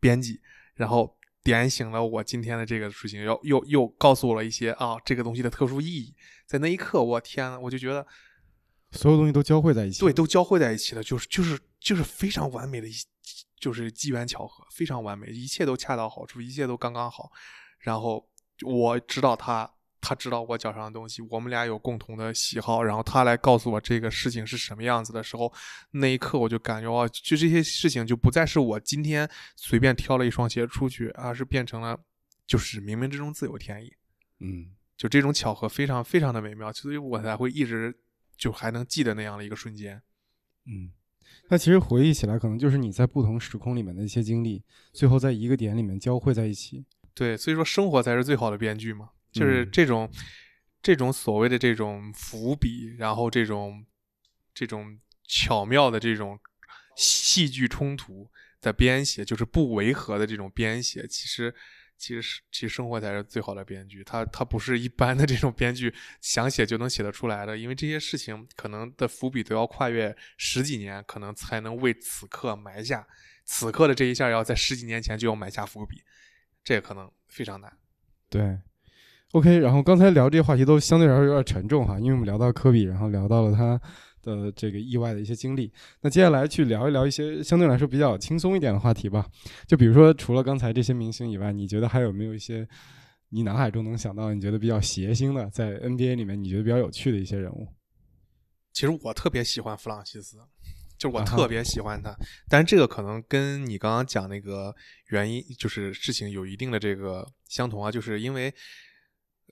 [0.00, 0.40] 编辑，
[0.74, 1.16] 然后。
[1.42, 6.14] 点醒了我今天的这个事情，又又又告诉我了一些啊这个东西的特殊意义。
[6.46, 8.06] 在那一刻，我天呐，我就觉得
[8.92, 12.92] 所有东西都交汇在一起，对，都交汇在一起了，就是就是就是非常完美的，一
[13.58, 17.30] 就是机缘巧合，非常完美，一切都恰到好处，一切都刚刚好。
[17.78, 18.28] 然后
[18.62, 19.70] 我知道他。
[20.00, 25.52] 他知道我脚上的东西，我们俩有共同的喜好，然后他来告诉我这个事情是什么样子的时候，
[25.90, 31.98] 那一刻我就感觉哇，就这些事情就不再是我今天随便挑了一双鞋出去，而是变成了
[32.46, 33.92] 就是冥冥之中自有天意。
[34.40, 37.94] 嗯，就这种巧合非常非常的美妙，所以我才会一直
[38.36, 40.00] 就还能记得那样的一个瞬间。
[40.66, 40.92] 嗯，
[41.48, 46.84] 那其实回忆起来，可能就是你在不同时空里面的一些经历，最后在一个点里面交汇在一起。
[47.14, 49.10] 对，所以说生活才是最好的编剧嘛。
[49.30, 50.10] 就是这种，
[50.82, 53.84] 这种所谓的这种伏笔，然后这种，
[54.54, 56.38] 这种巧妙的这种
[56.96, 61.54] 戏剧冲突的编写，就是不违和的这种编写，其实，
[61.96, 64.02] 其实是，其实生活才是最好的编剧。
[64.02, 73.06] 他他不是一般的这种编剧想写就能写得出来的，因为这些事情可能的伏笔都要跨越十几年，可能才能为此刻埋下
[73.44, 76.02] 此刻的这一下，要在十几年前就要埋下伏笔，
[76.64, 77.76] 这也可能非常难。
[78.30, 78.58] 对。
[79.32, 83.78] OK，然后刚才聊这些话题都相对来说有点沉重哈，因为我们聊到科比，然后聊到了他
[84.22, 85.70] 的这个意外的一些经历。
[86.00, 89.26] 那接下来去聊一聊一些相对来说比较轻松一点的话题吧。
[89.66, 92.66] 就比如说，除了刚才这些明星以外，你觉得还有没有一些
[93.28, 97.68] 你脑海中能想到你觉得比较谐星的，在 NBA 里面你觉得比较有趣的一些人物？
[98.72, 100.38] 其实我特别喜欢弗朗西斯，
[100.96, 102.16] 就是我特别喜欢他，
[102.48, 104.74] 但是这个可能跟你刚刚讲那个
[105.08, 108.50] 原因，就是事情有一定的这个相同啊，就是因为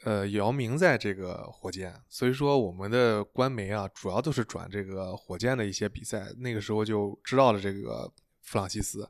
[0.05, 9.09] 呃姚明在这个火箭，所以说我们的官媒啊主要都是转这个火箭的一些比赛，那个时候就知道了这个弗朗西斯，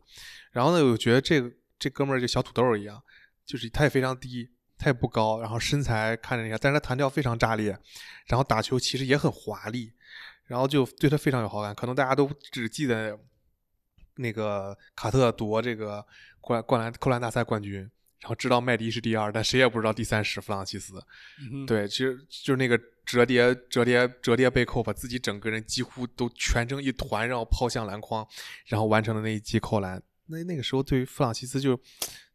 [0.53, 1.43] 然后呢，我觉得这
[1.79, 3.03] 这哥们儿就小土豆儿一样，
[3.45, 4.51] 就是他也非常低。
[4.79, 7.71] 他也不高，然后身材看着那个，但是他弹跳非常炸裂，
[8.27, 9.91] 然后打球其实也很华丽，
[10.45, 11.75] 然后就对他非常有好感。
[11.75, 13.19] 可能大家都只记得
[14.17, 16.05] 那个卡特夺这个
[16.43, 20.95] 灌灌篮扣篮大赛冠军，然后知道麦迪是第二，但谁也不知道第三是弗朗西斯。
[21.67, 28.27] 对，其实就是那个折叠折叠折叠背扣，把自己整个人几乎都蜷成一团，然后抛向篮筐，
[28.67, 30.03] 然后完成了那一记扣篮。
[30.27, 31.79] 那那个时候对于弗朗西斯就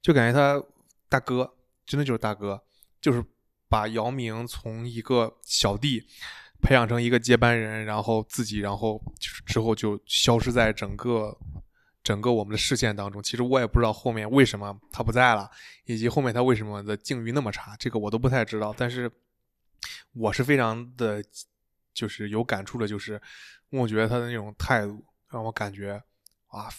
[0.01, 0.63] 就感觉他
[1.09, 1.51] 大哥。
[1.83, 2.63] 真的就是大哥，
[3.01, 3.21] 就是
[3.67, 6.01] 把姚明从一个小弟
[6.61, 11.37] 培养成一个接班人，然后自己，然后就是之后就消失在整个
[12.03, 13.21] 整个我们的视线当中。
[13.21, 15.49] 其实我也不知道后面为什么他不在了，
[15.85, 18.73] 以及后面他为什么的境遇那么差，这个我都不太知道。
[18.77, 19.11] 但是
[20.13, 21.23] 我是非常的，
[21.93, 23.21] 就是有感触的，就是
[23.69, 26.01] 我觉得他的那种态度让我感觉
[26.47, 26.69] 啊，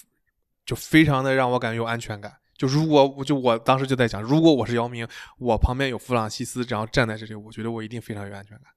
[0.64, 2.36] 就非常的让我感觉有安全感。
[2.54, 5.08] 就如果我就我当时就在想，如果我是姚明，
[5.38, 8.72] 我旁边有弗朗西斯，然后站在这里，我觉得我一定非常有安全感。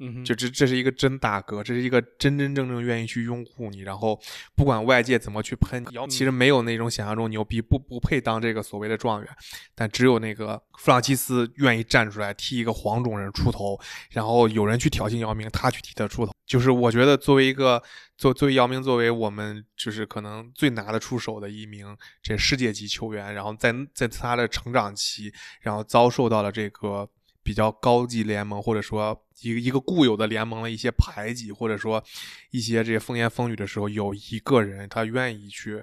[0.00, 4.18] 嗯，就这这是一个真大哥，这是一个真真正正愿意去拥护你，然后
[4.56, 9.28] 不管外界怎么去喷，姚其实没有那种想象中牛逼，不不配当这个所谓的状元，
[9.74, 13.78] 但只有那个弗朗西斯愿意站出来替一个黄种人出头，
[14.10, 16.32] 然后有人去挑衅姚明，他去替他出头。
[16.46, 17.80] 就是我觉得作为一个
[18.16, 27.08] 作作为姚明，作为我们就是可能最拿得出手的一名这世界级球员，然后在在他的成长期，然后遭受到了这个
[27.42, 32.02] 比较高级联盟或者说一个一个固有的联盟的一些排挤，或者说
[32.50, 35.82] 一些这些风言风语的时候，有一个人他愿意去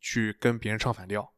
[0.00, 1.32] 去跟别人唱反调，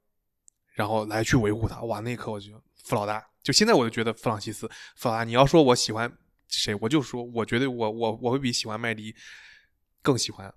[0.75, 1.83] 然后来去维护他。
[1.83, 6.13] 哇，那一刻我就弗老大，就现在我就觉得弗朗西斯弗老大，你要说我喜欢。
[6.55, 9.17] 谁我就说，我觉得我我我会比喜欢麦迪
[10.03, 10.55] 更喜欢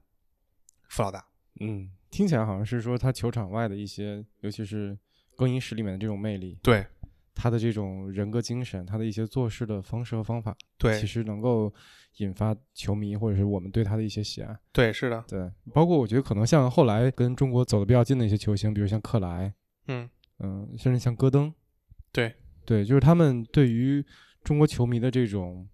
[0.89, 1.25] 弗老大。
[1.61, 4.99] 嗯，听起来好像是说他球场外的一些，尤其是
[5.37, 6.85] 更衣室里面的这种魅力，对
[7.35, 11.71] 他的这种人格精神，他的一些做事的方式和方法，对，其实能够
[12.17, 14.57] 引发球迷或者是我们对他的一些喜爱。
[14.71, 19.53] 对，是的，对，包括我觉得可能像后来跟中国走的比较近的一些球星，比如像克莱，
[19.89, 21.53] 嗯嗯、甚至像戈登，
[22.11, 22.33] 对
[22.65, 24.03] 对，就是他们对于
[24.43, 25.67] 中国球迷的这种。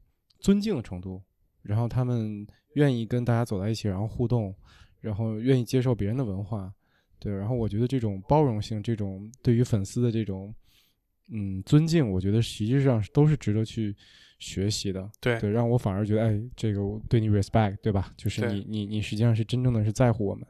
[0.43, 1.21] 尊敬的程度，
[1.61, 2.43] 然后他们
[2.73, 4.51] 愿意跟大家走在一起，然后互动，
[4.99, 6.73] 然后愿意接受别人的文化，
[7.19, 10.51] 对，然后我觉得这种包容性，这种对于粉丝的这种
[11.31, 13.95] 嗯尊敬，我觉得实际上都是值得去
[14.37, 15.09] 学习的。
[15.19, 18.13] 对对，让我反而觉得，哎，这个我对你 respect，对吧？
[18.17, 20.45] 就是你你你实际上是真正的是在乎我们，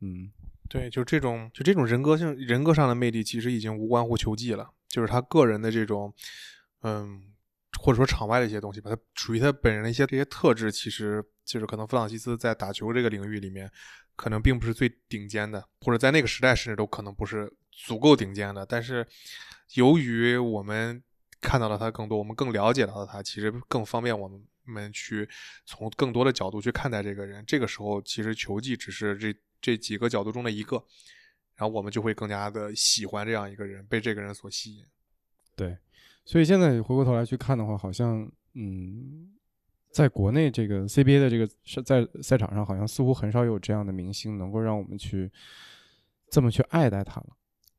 [0.00, 0.30] 嗯，
[0.68, 6.14] 对，就这种就这种人格性人格上的魅力，其实已经无关乎球技了，就是他个人的这种
[6.82, 7.22] 嗯。
[7.78, 13.70] 或者说场外的一些东西吧，他属于他本人的一些这些特质，其实就是可能弗朗西斯在打球这个领域里面，
[14.16, 18.66] 可能并不是最顶尖的，或者在那个时代甚至都可能不是足够顶尖的。
[18.66, 19.06] 但是
[19.74, 21.02] 由于我们
[21.40, 25.28] 看到了他更多，我们更了解到了他，其实更方便我们们去
[25.64, 27.44] 从更多的角度去看待这个人。
[27.46, 30.76] 这个时候，其实球技只是这这几个角度中的一个，
[31.56, 34.84] 然后我们就会更加的喜欢这样一个人，被这个人所吸引。
[35.56, 35.76] 对。
[36.24, 39.30] 所以现在回过头来去看的话，好像嗯，
[39.90, 41.48] 在国内这个 CBA 的这个
[41.82, 45.30] 在赛场上，好像似乎很少有这样的明星能够让我们去
[46.28, 47.28] 这么去爱戴他了。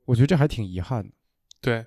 [0.05, 1.13] 我觉得这还挺遗憾的。
[1.61, 1.85] 对，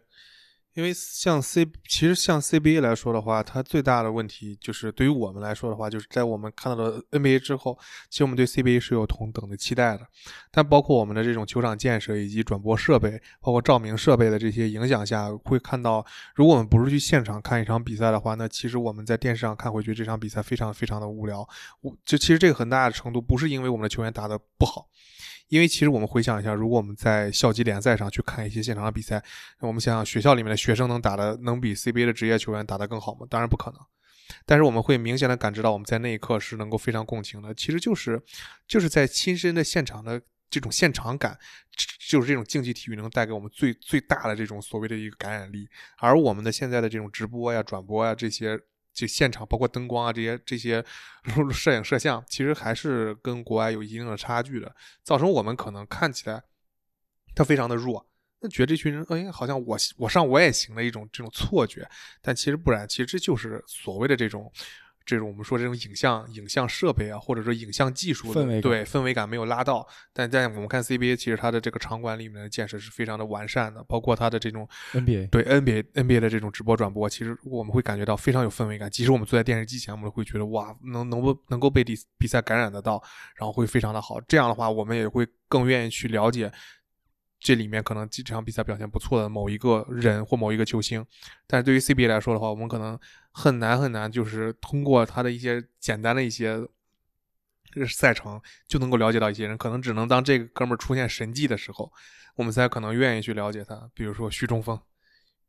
[0.75, 7.77] 因为像 C，其实像 CBA 来说的话，它最大的问题就是对于我们来说的话，就是在我们看到了 NBA 之后，
[8.09, 10.07] 其实我们对 CBA 是有同等的期待的。
[10.53, 21.49] 但包括我们的这种球场建设以及转播设备，包括照明设备的这些影响下，会看到，如果我们不是去现场看一场比赛的话，那其实我们在电视上看回去这场比赛非常非常的无聊。
[21.81, 24.89] 我就其实这个很大的程度不是因为我们的球员打得不好。
[25.49, 29.23] 因为其实我们回想一下，如果我们在校级联赛上去看一些现场的比赛，
[29.61, 33.27] 那我们想想学校里面的学生能打的能比 CBA 的职业球员打得更好吗？
[33.29, 33.81] 当然不可能。
[34.47, 37.53] 但是我们会明显的感知到，我们在那一刻是能够非常共情的。
[37.55, 38.21] 其实就是
[38.67, 41.39] 就是在亲身的现场的这种现场感，
[42.09, 48.59] 就是这种竞技体育能带给我们最最大的这种所谓的一个感染力，而我们的现在的这种直播呀、转播呀这些，
[48.95, 50.83] 就现场包括灯光啊这些这些
[51.53, 56.43] 摄影摄像，其实还是跟国外有一定的差距的，造成我们可能看起来
[57.35, 58.07] 他非常的弱，
[58.41, 61.87] 那觉得这群人哎好像我我上我也行的一种这种错觉，
[62.23, 64.51] 但其实不然，其实这就是所谓的这种。
[65.07, 78.91] 这种我们说这种影像影像设备啊，或者说影像技术的氛围对氛围感没有拉到，但在我们看 CBA，其实它的这个场馆里面的建设是非常的完善的，包括它的这种 NBA 对 NBA NBA 的这种直播转播，其实我们会感觉到非常有氛围感。
[78.91, 83.03] 即使我们坐在电视机前，我们会觉得哇，能能不能够被比比赛感染得到，
[83.37, 84.21] 然后会非常的好。
[84.23, 86.51] 这样的话，我们也会更愿意去了解
[87.45, 91.05] 这里面可能几场比赛表现不错的某一个人或某一个球星。
[91.47, 92.99] 但是对于 CBA 来说的话，我们可能
[93.33, 96.67] 很难很难，就是通过他的一些简单的一些
[97.87, 101.93] 赛程就能够了解到一些人，可能只能当这个哥们儿出现神迹的时候，
[102.37, 103.91] 我们才可能愿意去了解他。
[103.93, 104.81] 比如说徐中锋、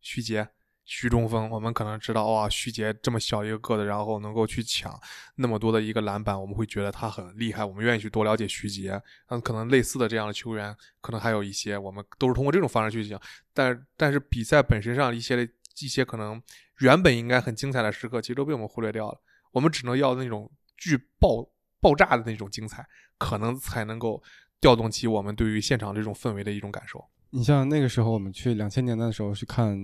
[0.02, 0.50] 徐杰、
[0.86, 4.98] 徐中锋，我们可能知道哇，徐杰这么小一个个子，然后能够去抢
[5.36, 9.02] 那么多的一个篮板，我们会觉得他很厉害，我们愿意去多了解徐杰。
[9.30, 13.19] 嗯，可能类似的这样的球员，可能还有一些，我们都是通过这种方式去讲。
[13.52, 16.39] 但但是比赛本身上一些的一些可能
[16.80, 19.19] 原本应该很精彩的时刻，其实都被我们忽略掉了。
[19.52, 21.50] 我们只能要那种巨爆
[21.82, 22.86] 爆炸的那种精彩，
[23.17, 24.21] 可能才能够
[24.62, 27.04] 调动起我们对于现场这种氛围的一种感受。
[27.32, 29.78] 你像那个时候，我们去两千年的时候去看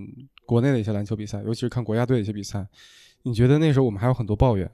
[0.46, 2.66] 国内的一些篮球比赛，尤其是看国家队的一些比赛，
[3.22, 4.70] 你觉得那时候我们还有很多抱怨，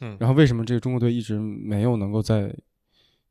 [0.00, 2.54] 嗯，然后为什么这个中国队一直没有能够在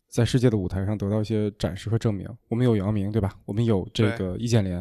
[0.07, 2.27] 在世界的舞台上得到一些展示和证明？
[2.47, 3.39] 我们有姚明，对吧？
[3.45, 4.75] 我们有这个易建联，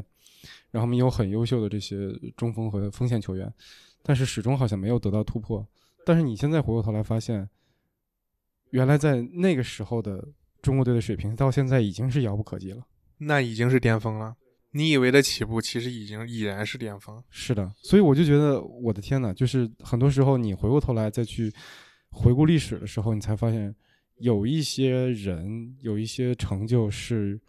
[0.71, 3.53] 然后我们有很优秀的这些中锋和锋线球员，
[4.03, 5.67] 但是始终好像没有得到突破。
[6.07, 7.49] 但是你现在回过头来发现，
[8.71, 10.27] 原来在那个时候的
[10.63, 12.87] 中国队的水平，到现在已经是遥不可及了。
[13.19, 14.37] 那已经是巅峰了。
[14.73, 17.23] 你以为的起步，其实已经已然是巅峰。
[17.31, 21.53] 是的，所以我就觉得，我的天呐，就是很多时候你回过头来再去
[22.11, 23.75] 回顾历史的时候，你才发现
[24.19, 27.41] 有一些人有一些成就是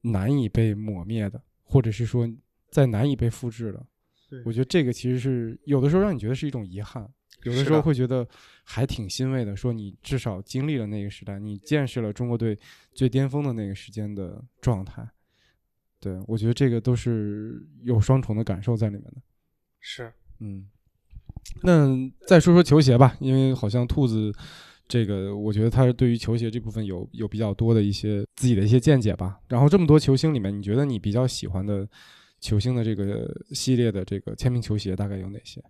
[0.00, 2.28] 难以被抹灭的，或者是说
[2.68, 3.86] 在难以被复制的。
[4.28, 7.08] 对我觉得这个其实是有的时候让你觉得是一种遗憾，
[7.44, 8.26] 有的时候会觉得
[8.64, 12.58] 还挺欣慰的，说你至少经历了那个时代，你见识了中国队
[12.92, 15.06] 最巅峰的那个时间的状态。
[16.02, 19.22] 对我觉得这个都是有双重的感受在里面的。
[19.78, 20.66] 是，嗯，
[21.62, 24.34] 那再说说球鞋吧，因为好像兔子
[24.88, 29.38] 这个，我觉得他对于球鞋这部分有有比较多的一些自己的一些见解吧。
[29.46, 31.88] 然后这么多球星里面，你觉得你比较喜欢的
[32.40, 35.62] 球星的这个系列的这个签名球鞋大概有哪些？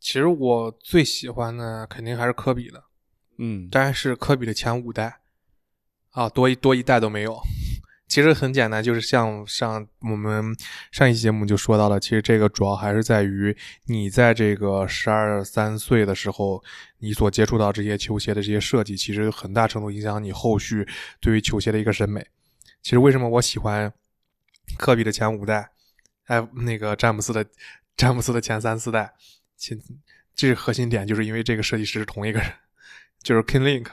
[0.00, 2.82] 其实我最喜欢的肯定还是科比的，
[3.36, 5.20] 嗯，当然是科比的前五代
[6.12, 7.38] 啊，多一多一代都没有。
[8.08, 10.56] 其实很简单，就是像上我们
[10.92, 16.62] 上一期节目就说到了，其实这个主要还是在于你在这个十二三岁的时候，
[16.98, 20.86] 你所接触到这些球鞋的这些设计，其实很大程度影响你后续
[21.20, 22.24] 对于球鞋的一个审美。
[22.80, 23.92] 其实为什么我喜欢
[24.78, 25.68] 科比的前五代，
[26.26, 27.44] 哎，那个詹姆斯的
[27.96, 29.12] 詹姆斯的前三四代，
[29.56, 29.76] 其
[30.36, 32.48] 这是核心点就是因为这个设计师是同一个人，
[33.20, 33.86] 就是 Ken Link，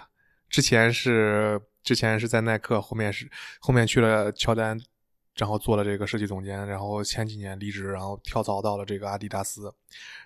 [0.50, 4.80] 之前是之前是在耐克，后面是后面去了乔丹，
[5.36, 9.74] 然后做了这个设计总监，然后前几年离职，然后跳槽到了这个阿迪达斯，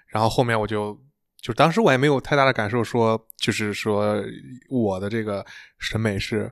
[0.08, 0.98] 然后后面我就
[1.41, 4.24] 就当时我也没有太大的感受说，就是说
[4.70, 5.46] 我的这个
[5.80, 6.52] 审美是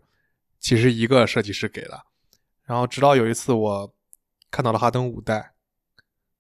[0.59, 2.03] 其实一个设计师给的，
[2.65, 3.95] 然后直到有一次我
[4.49, 5.53] 看到了哈登五代。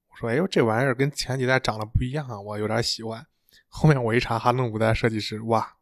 [0.07, 3.27] 我说：“哎呦，这玩意儿跟前几代长得不一样啊，我有点喜欢。”
[3.67, 5.75] 后面我一查哈登五代设计师，哇，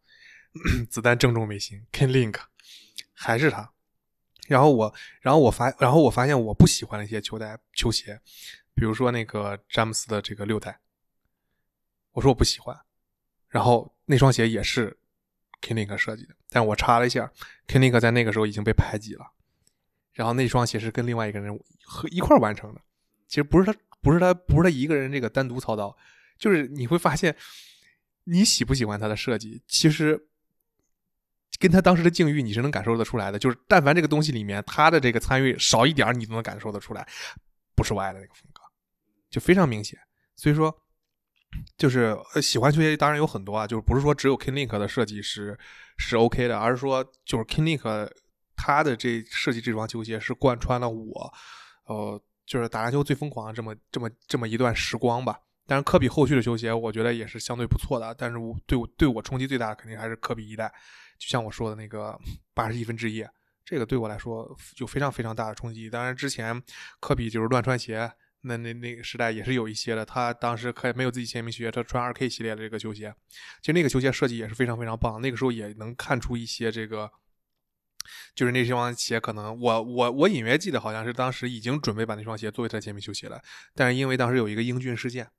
[0.90, 2.34] 子弹正中眉心，Ken Link，
[3.24, 3.72] 还是他。
[4.48, 8.20] 然后我，然后我发，然后我发现我不喜欢的一些球袋球鞋，
[8.76, 10.80] 比如说那个詹姆斯的这个六代，
[12.12, 12.78] 我说我不喜欢。
[13.48, 14.98] 然后那双鞋也是
[15.62, 17.32] Ken Link 设计的，但我查了一下
[17.68, 19.32] ，Ken Link 在那个时候已经被排挤了。
[20.12, 22.82] 然后那双鞋是跟另外一个人和一块完成的，
[23.28, 25.96] 其实不是他，不是他，不是他一个人这个单独操刀，
[26.38, 27.36] 就是你会发现，
[28.26, 30.28] 你喜不喜欢他的设计，其实
[31.60, 33.40] 跟他当时的境遇你是能感受得出来的。
[33.40, 37.08] 就是但凡这个东西里面他的这个参与少一点，你都能感受得出来，
[37.76, 38.62] 不是我爱的那个风格，
[39.30, 40.00] 就非常明显。
[40.36, 40.76] 所以说，
[41.78, 45.58] 就是喜欢球鞋当然有很多啊，就是不是说只有 Klink 的设计是
[45.98, 48.10] 是 OK 的，而是说就是 Klink
[48.56, 51.34] 他的这设计这双球鞋是贯穿了我，
[51.86, 55.40] 呃，就是打篮球最疯狂的这么这么这么一段时光吧。
[55.66, 58.14] 但是科比后续的球鞋，我觉得也是相对不错的。
[58.16, 60.72] 但是我对我对我冲击最大的肯定还是科比一代，
[61.24, 62.20] 就像我说的那个
[62.54, 63.26] 八十一分之一，
[63.64, 65.90] 这个对我来说有非常非常大的冲击。
[65.90, 66.62] 当然，之前
[67.00, 68.12] 科比就是乱穿鞋，
[68.42, 70.06] 那那那个时代也是有一些的。
[70.06, 73.16] 他当时可没有自己签名鞋，他穿二 K 系列的这个球鞋，
[73.62, 75.22] 其实那个球鞋设计也是非常非常棒。
[75.22, 77.10] 那个时候也能看出一些这个，
[78.36, 83.42] 就是那双鞋可能我我我隐约记得好像是当时已经准备把那双鞋作为他签名球鞋了，
[83.74, 85.30] 但是因为当时有一个英俊事件，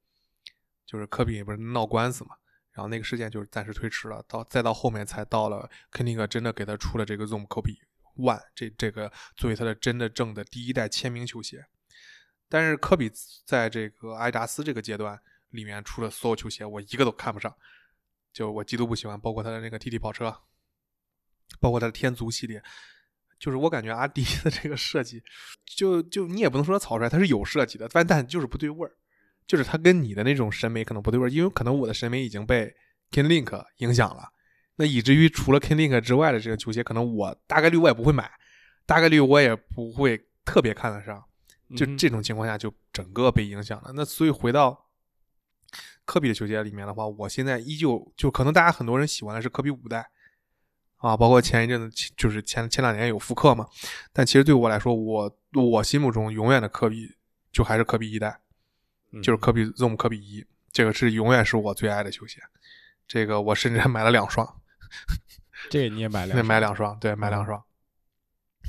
[0.87, 2.37] 就是科比不是闹官司嘛。
[2.75, 7.79] 然后那个事件就是暂时推迟了，到再到后面才到了肯尼克真的给他出了这个 Zoom Kobe
[8.17, 11.65] One 这这个作为他的真的正的第一代签名球鞋。
[12.49, 13.11] 但是科比
[13.47, 15.19] 在这个阿迪达斯这个阶段
[15.51, 17.57] 里面出的所有球鞋，我一个都看不上，
[18.33, 20.37] 就我极度不喜欢，包括他的那个 TT 跑车，
[21.61, 22.63] 包括他的天足系列，
[23.39, 25.23] 就是我感觉阿迪的这个设计，
[25.65, 28.97] 就就你也不能说草率，它是有设计的，但但就是不对味儿。
[29.47, 32.75] 就是它跟你的那种审美可能不对味儿，因为可能我的审美已经被
[33.11, 34.29] King Link 影响了，
[34.77, 38.31] 那以至于除了 King Link 之外的这个球鞋，可能我大概率我也不会买，
[38.87, 41.23] 大概率我也不会特别看得上。
[41.75, 43.91] 就这种情况下，就整个被影响了。
[43.95, 44.87] 那所以回到
[46.05, 50.07] 科比的球鞋里面的话，我现在依旧就可能大家很多人喜欢的是科比五代
[50.99, 53.67] 啊，包括前一阵子就是前前两年有复刻嘛，
[54.13, 57.17] 但其实对我来说，我我心目中永远的科比
[57.51, 58.39] 就还是科比一代。
[59.23, 62.41] 就是科比 Zoom 科比一，这个是永远是我最爱的球鞋。
[63.07, 64.47] 这个我甚至还买了两双。
[65.71, 66.45] 这个你也买两？
[66.45, 67.63] 买两双，对，买两双。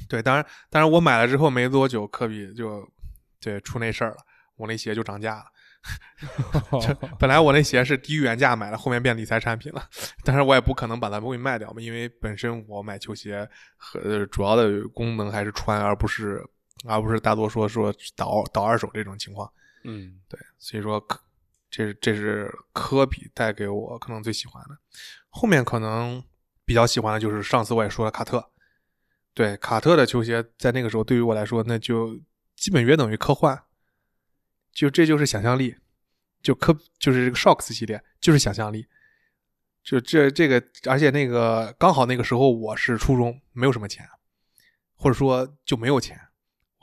[0.09, 2.87] 对，当然，当然我买了之后没多久，科比就
[3.39, 4.17] 对出那事儿了，
[4.55, 5.45] 我那鞋就涨价了。
[7.19, 9.87] 本来我那鞋是低于原价买的，后面变理财产品了。
[10.23, 16.43] 但是我也不可能把它给卖掉嘛，因为本身我买球鞋和主要的功能还是穿，而不是
[16.87, 19.51] 而不是大多说说倒倒二手这种情况。
[19.87, 21.21] 嗯，对，所以说科，
[21.69, 24.77] 这是这是科比带给我可能最喜欢的。
[25.29, 26.23] 后面可能
[26.65, 28.51] 比较喜欢的就是上次我也说了卡特，
[29.33, 32.19] 对卡特的球鞋在那个时候对于我来说，那就
[32.55, 33.61] 基本约等于科幻，
[34.73, 35.75] 就这就是想象力，
[36.41, 38.87] 就科就是这个 Shocks 系列就是想象力，
[39.83, 44.09] 就这这个，而且那个刚好那个时候我是初中，没有什么钱，
[44.95, 46.19] 或者说就没有钱。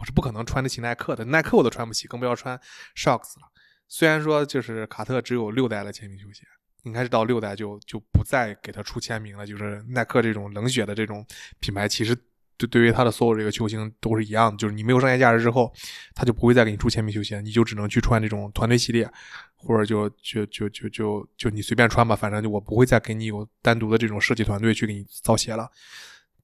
[0.03, 2.59] 我是不可能穿得起耐克的，耐克我都穿不起，更不要穿
[2.97, 3.47] Shocks 了。
[3.87, 6.43] 虽然说就是卡特只有六代的签名球鞋，
[6.83, 9.47] 应该是到六代就就不再给他出签名了。
[9.47, 11.25] 就是耐克这种冷血的这种
[11.61, 12.17] 品牌，其实
[12.57, 15.73] 对对于他的所有这个球星都是一样的，就是你没有商业价值之后，
[16.17, 19.09] 他就不会再给你出签名球鞋，你就只能去穿这种团队系列，
[19.55, 25.71] 或者就就就就就就你随便穿吧，反正就我不会再给你有单独的这种设计团队去给你造鞋了。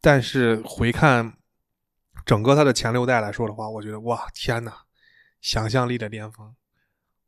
[0.01, 1.35] 但是回看。
[2.29, 4.71] 整个它的前六代来说的话，我觉得哇天哪，
[5.41, 6.55] 想象力的巅峰，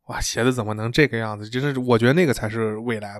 [0.05, 1.49] 哇鞋子怎么能这个样子？
[1.49, 3.19] 就是我觉得那个才是未来，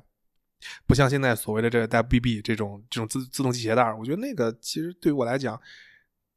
[0.85, 5.59] 不像现在所谓的这个带 BB 这种这种自自动系鞋带我觉得那个其实对于我来讲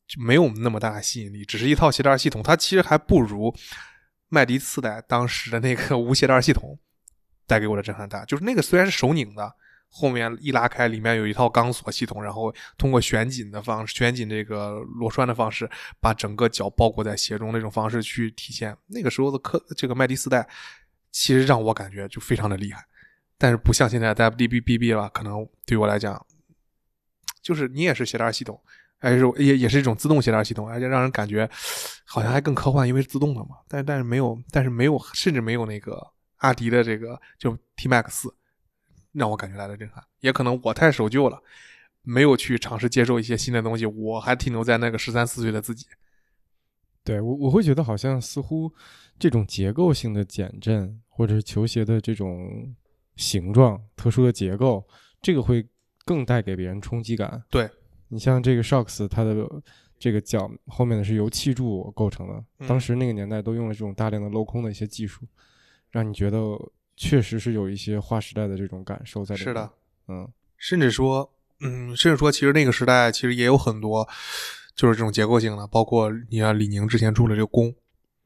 [0.09, 3.55] 就没有那么大吸引力，只是一套鞋带系统，它其实还不如
[4.31, 6.79] 麦迪四代当时的那个无鞋带系统
[7.47, 8.25] 带给我的震撼大。
[8.25, 9.55] 就是那个虽然是手拧的。
[9.97, 15.71] 后面一拉开，里面有一套钢索系统，然后通过旋紧的方式，旋紧这个螺栓的方式，
[16.01, 18.77] 把整个脚包裹在鞋中那种方式去体现。
[18.89, 20.45] 那个时候的科这个麦迪斯带，
[21.13, 22.85] 其实让我感觉就非常的厉害，
[23.39, 26.21] 但是不像现在的 WDBBB 了，可能对我来讲，
[27.41, 28.61] 就是你也是鞋带系统，
[28.99, 31.49] 还是也也是一种自动鞋带系统，而且让人感觉
[32.05, 33.59] 好像还更科幻，因为是自动的嘛。
[33.69, 36.05] 但但是没有，但是没有，甚至没有那个
[36.39, 38.29] 阿迪的这个就 T Max。
[39.15, 41.41] 让我感觉来的震撼，也可能我太守旧了，
[42.03, 45.87] 没有去尝试接受一些新的东西，我还停留在那个十三四岁的自己。
[47.05, 48.73] 对我，我会觉得好像似乎
[49.17, 52.75] 这种结构性的减震，或者是球鞋的这种
[53.15, 54.85] 形状、特殊的结构，
[55.23, 55.65] 这个会
[56.05, 57.41] 更带给别人冲击感。
[57.49, 57.71] 对
[58.09, 59.49] 你像这个 Shocks，它的
[59.97, 65.25] 这个脚后面的是由气柱构成的，当时那个年代都用了这种大量的镂空的一些技术，
[65.93, 66.59] 让你觉得。
[66.97, 69.49] 确实是有一些划时代的这种感受在里面。
[69.49, 69.71] 是的，
[70.09, 74.09] 嗯，甚至说，嗯，甚至说，其实那个时代其实也有很多，
[74.75, 77.75] 就是这种结构性的，包括你看李宁之前住的这个宫，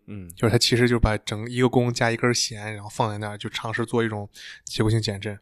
[0.06, 4.28] 嗯，就是他其实就把整一个弓加一根弦，然后放在那儿，就尝试做一种
[4.64, 5.38] 结构性减震。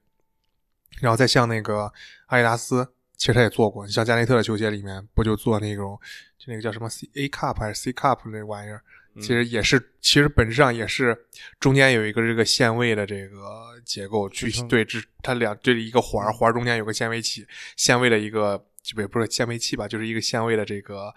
[1.00, 1.92] 然后再像那个
[2.26, 5.98] 阿迪达斯，其实他也做过，你像加内特的球鞋里面不就做那种，
[6.38, 8.82] 就那个叫什么 C A cup 还是 C cup 那玩意儿。
[9.20, 11.16] 其实也是，其实本质上也是
[11.58, 17.46] 中间有一个这个限位的这个结构去对支，它两这一个环环中间有个限位器，
[17.76, 21.14] 限位的一个就也不是限位器吧，就是一个限位的这个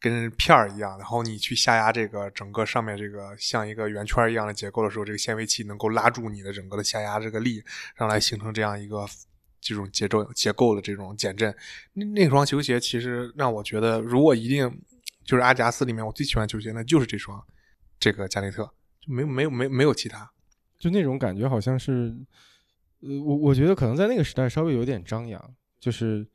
[0.00, 7.62] 跟片儿一样，然后你去下压这个整个上面这个像一个圆圈一样的结构的时候，这个限位器能够拉住你的整个的下压这个力，
[7.94, 9.06] 让来形成这样一个
[9.60, 11.54] 这种节奏结构的这种减震。
[11.94, 14.80] 那那双球鞋其实让我觉得，如果一定
[15.26, 17.44] 就是阿迪达斯里面我最喜欢球鞋，那就是这双
[17.98, 18.64] 这个加内特，
[19.00, 20.30] 就没有没有没没有其他。
[20.78, 22.14] 就那种感觉好像是，
[23.00, 26.26] 呃，我我觉得可能在那个时代稍微有点张扬，就是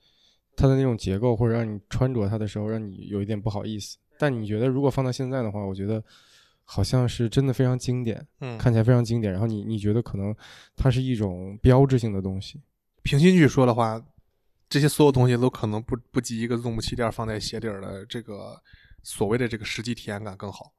[0.55, 3.97] 它的那种结构，或者让你穿着它的时候让你有一点不好意思。
[4.19, 6.03] 但你觉得如果放到现在的话，我觉得
[6.63, 9.31] 好像是真的非常经典，嗯，看起来非常经典。
[9.31, 10.35] 然后你你觉得可能
[10.75, 12.61] 它是一种标志性的东西。
[13.03, 14.03] 平心去说的话，
[14.71, 18.57] 这些所有东西都可能不不及一个 Zoom 气垫放在鞋底儿的这个
[19.03, 20.73] 所谓的这个实际体验感更好。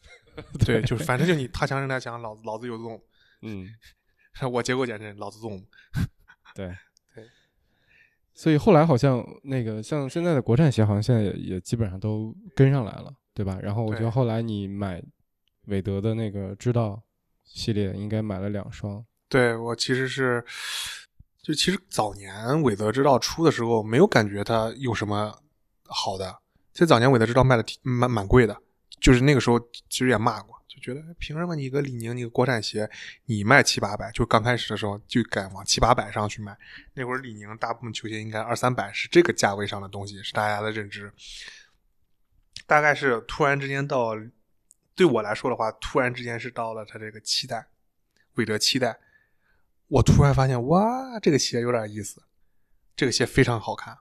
[0.64, 3.00] 对，就是反正就你他强人家强，老子老子有 Zoom，
[3.40, 3.66] 嗯，
[4.52, 5.64] 我结构减震，老子 Zoom。
[6.54, 6.76] 对
[7.14, 7.24] 对，
[8.34, 13.58] 所以后来好像那个像现在的国产鞋，好像现在也也基本上都跟上来了，对吧？
[13.62, 15.02] 然后我觉得后来你买
[15.68, 17.02] 韦德的那个知道
[17.44, 19.04] 系列，应该买了两双。
[19.28, 20.44] 对我其实是，
[21.48, 25.34] 就其实早年韦德之道出的时候，没有感觉它有什么
[25.86, 26.38] 好的。
[26.74, 28.54] 其实早年韦德之道卖的挺蛮蛮贵的，
[29.00, 32.86] 就是那个时候其实也骂过，就觉得凭什么你个李宁，你个国产鞋，
[33.24, 34.10] 你卖七八百？
[34.12, 36.54] 就刚开始的时候就敢往七八百上去卖。
[36.92, 41.10] 那会儿李宁大部分球鞋应该二三百，是这个价位上的东西，是大家的认知。
[42.66, 44.14] 大概是突然之间到，
[44.94, 47.68] 对我来说的话，突然之间是到了它这个七代，
[48.34, 48.98] 韦德七代。
[49.88, 52.22] 我突然发现，哇，这个鞋有点意思，
[52.94, 53.98] 这个鞋非常好看，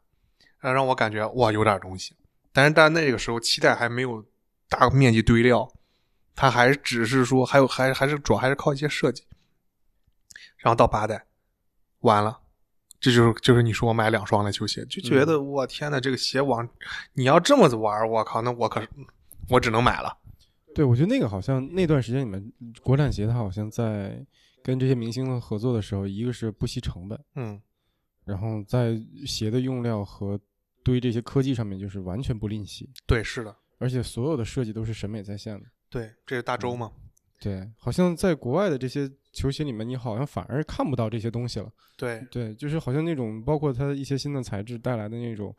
[0.59, 2.15] 啊，让我感觉哇有点东西。
[2.51, 4.25] 但是，但那个时候七代还没有
[4.67, 5.71] 大面积堆料，
[6.35, 9.23] 它还只是说还有还还是主要还是靠一些设计。
[10.57, 11.25] 然后到八代，
[11.99, 12.39] 完了，
[12.99, 16.67] 这就是就是你说我买两双的球鞋，就觉得我天呐，这个鞋往
[17.13, 18.81] 你要这么子玩，我靠，那我可
[19.49, 20.17] 我只能买了。
[20.73, 24.25] 对，我觉得那个好像那段时间里面，国产鞋它好像在
[24.67, 27.57] 跟这些明星的合作的时候，一个是不惜成本，嗯，
[28.25, 30.37] 然后在鞋的用料和
[30.83, 35.65] 堆这些科技上面就是完全不吝惜，对，是的，而且所有的设计都是审美在线的。
[35.89, 36.91] 对，这是大洲嘛，
[37.39, 41.71] 对，好像在国外的这些球鞋里面，你好像反而看不到这些东西了。
[41.95, 45.55] 对，对，就是好像那种包括它一些新的材质带来的那种，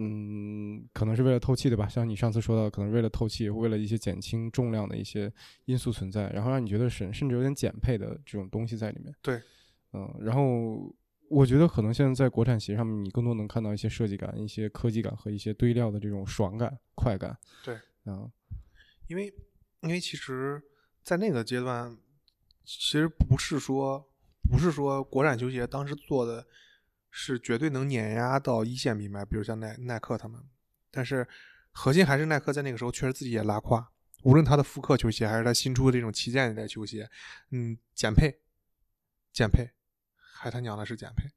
[0.00, 1.88] 嗯，可能是为了透气，对吧？
[1.88, 5.32] 像你上次说到，可能为了透气，为了一些减轻重量的一些
[5.64, 9.12] 因素存在，然后让你觉得甚甚至有点减配的这种东西在里面。
[9.20, 9.42] 对，
[9.94, 10.94] 嗯，然后
[11.28, 17.36] 我觉得可能现在在国产鞋上面，你更多能看到一些设计感、一些科技感和一些堆料的这种爽感、快感。
[17.64, 18.30] 对，嗯，
[19.08, 19.34] 因为
[19.80, 20.62] 因为其实，
[21.02, 21.98] 在那个阶段，
[22.64, 24.08] 其实不是说
[24.48, 26.46] 不是说国产球鞋当时做的
[27.10, 30.42] 是绝对能碾压到一线品牌，比如像耐耐克他们，
[30.90, 31.26] 但是
[31.72, 33.92] 核心还是耐克在那个时候确实自己也拉胯，
[34.22, 37.10] 无论它的复刻球鞋还是它新出的这种旗舰一代球鞋，
[37.50, 38.40] 嗯，减配，
[39.32, 39.70] 减配，
[40.16, 41.30] 还他娘的是减配，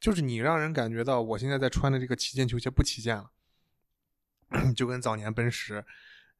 [0.00, 3.30] 就是你让人感觉到我现在在穿的这个旗舰球鞋不旗舰了，
[4.76, 5.84] 就跟早年奔驰。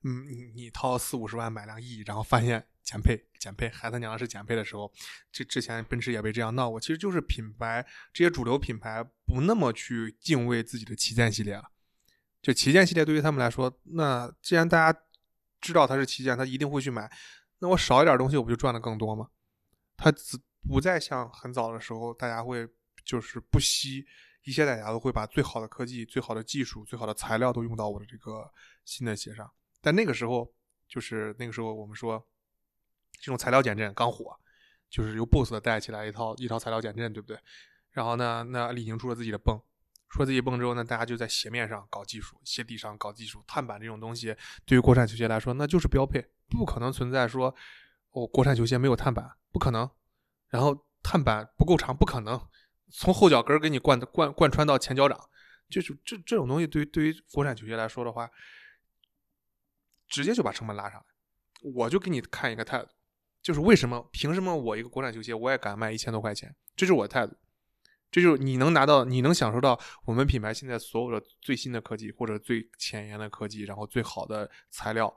[0.05, 4.91] 嗯，你你掏四五十万买辆 E，然后发现减配减配，还他娘的是减配的时候，
[5.31, 6.81] 这之前奔驰也被这样闹过。
[6.81, 11.71] 其实就是品牌这些主流品牌不那么去敬畏自己的旗舰系列了。
[12.41, 14.99] 就旗舰系列对于他们来说，那既然大家
[15.61, 17.11] 知道它是旗舰，他一定会去买，
[17.59, 19.29] 那我少一点东西，我不就赚的更多吗？
[19.95, 20.11] 它
[20.67, 22.67] 不再像很早的时候，大家会
[23.05, 24.07] 就是不惜
[24.45, 28.51] 一切代价都会把最好的科技、最好的技术、最好的材料都用到我的这个
[28.87, 29.51] 新的鞋上。
[29.83, 30.51] 但那个时候，
[30.89, 32.27] 就是那个时候，我们说
[33.21, 34.39] 这种材料减震刚火，
[34.89, 37.39] 就是由 BOSS 带起来一套一套材料减震，对不对？
[37.91, 39.61] 然后呢，那李宁出了自己的泵，
[40.09, 47.55] 出了自己泵之后呢，大家就在鞋面上搞技术，鞋底上搞技术，碳板这种东西对于国产球鞋来说那就是标配，不可能存在说
[48.11, 49.91] 哦国产球鞋没有碳板，不可能。
[50.49, 52.41] 然后碳板不够长，不可能
[52.91, 55.29] 从后脚跟给你贯贯贯穿到前脚掌，
[55.69, 58.31] 就是这这种东西对于对于国产球鞋来说的话。
[60.11, 61.07] 直接就把成本拉上来，
[61.75, 62.89] 我就给你看一个态度，
[63.43, 66.55] 就是为什么凭什么我一个国产球鞋我也敢卖一千多块钱？
[66.77, 67.37] 这是我的态度，
[68.11, 75.15] 这就是你能拿到，你能享受到我们品牌现在所有的最新的科技或者最前沿的科技，然后最好的材料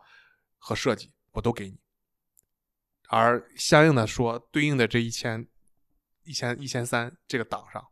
[0.57, 1.78] 和设计，我都给你。
[3.09, 5.45] 而相应的说，对应的这一千、
[6.24, 7.86] 一千、一千三这个档上，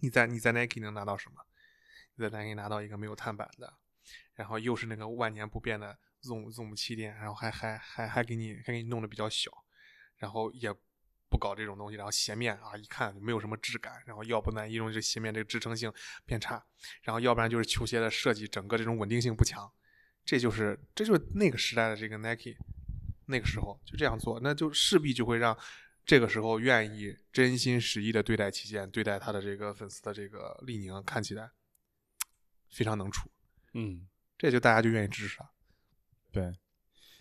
[0.00, 1.40] 你在你在 Nike 能拿到什么？
[2.14, 3.72] 你在 Nike 拿到一个没有碳板的，
[4.34, 9.50] 然后又是那个万年不变的 Zoom Zoom 气垫，然后还还还还给你还给你弄得比较小，
[10.16, 10.72] 然后也
[11.28, 15.92] 不搞这种东西，然后鞋面啊一看没有什么质感，然后要不呢，一种这鞋面这个支撑性
[16.24, 16.64] 变差，
[17.02, 19.70] 然后要不然就是球鞋的设计整个这种稳定性不强，
[20.24, 22.56] 这就是这就是那个时代的这个 Nike，
[23.26, 25.56] 那个时候就这样做，那就势必就会让
[26.04, 31.50] 这个时候愿意真心实意的对待旗舰，对待他的这个粉丝的这个李宁，看起来
[32.70, 33.28] 非常能处，
[33.74, 34.06] 嗯，
[34.38, 35.50] 这就大家就愿意支持他。
[36.36, 36.52] 对。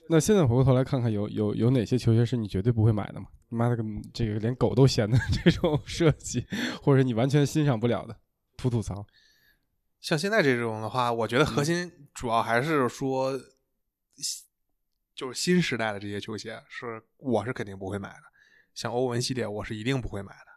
[0.10, 3.28] 那现在回过头来看看，有有有哪些球鞋是你绝对不会买的吗？
[3.48, 6.46] 你妈了个，这个连狗都嫌的 这种设计，
[6.84, 8.20] 或者你完全欣赏不了的，
[8.58, 9.06] 吐吐槽。
[10.02, 13.40] 像现在这种的话，我觉得核心主要还是说，
[15.16, 18.24] 就是新时代的这些球鞋，是我是肯定不会买的。
[18.74, 20.52] 像欧文系列，我是一定不会买的。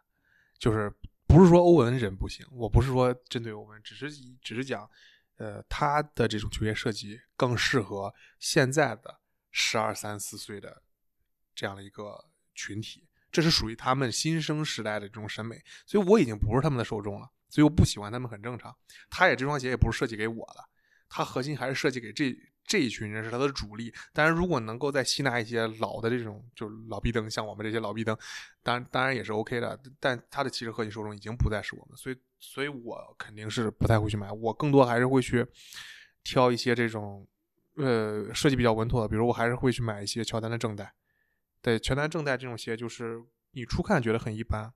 [0.59, 0.93] 就是
[1.25, 4.87] 不是说欧文人不行，我不是说针对欧文，只是只是讲，
[5.39, 9.19] 呃，他的这种球鞋设计更适合现在的
[9.51, 10.83] 十二三四岁的
[11.55, 12.23] 这样的一个
[12.53, 17.29] 群体，这是属于他们新生时代的这种审美，所以我已经不是他们的受众了。
[17.49, 18.75] 所以我不喜欢他们很正常。
[19.09, 20.63] 他也这双鞋也不是设计给我的，
[21.09, 23.91] 他核心还是设计给这这一群人是他的主力。
[24.13, 28.15] 当然，如果能够再吸纳一些老的这种就是老逼灯，像我们这些老逼灯，
[28.61, 29.79] 当然当然也是 OK 的。
[29.99, 34.31] 但他的其实核心受众已经不再是我们，所以所以我肯定是不太会去买。
[34.31, 35.45] 我更多还是会去
[36.23, 37.27] 挑一些这种
[37.75, 40.93] 呃设计比较稳妥的，比如我还是会去买一些乔丹的正代。
[41.61, 43.21] 对，乔丹正代这种鞋就是
[43.51, 44.73] 你初看觉得很一般。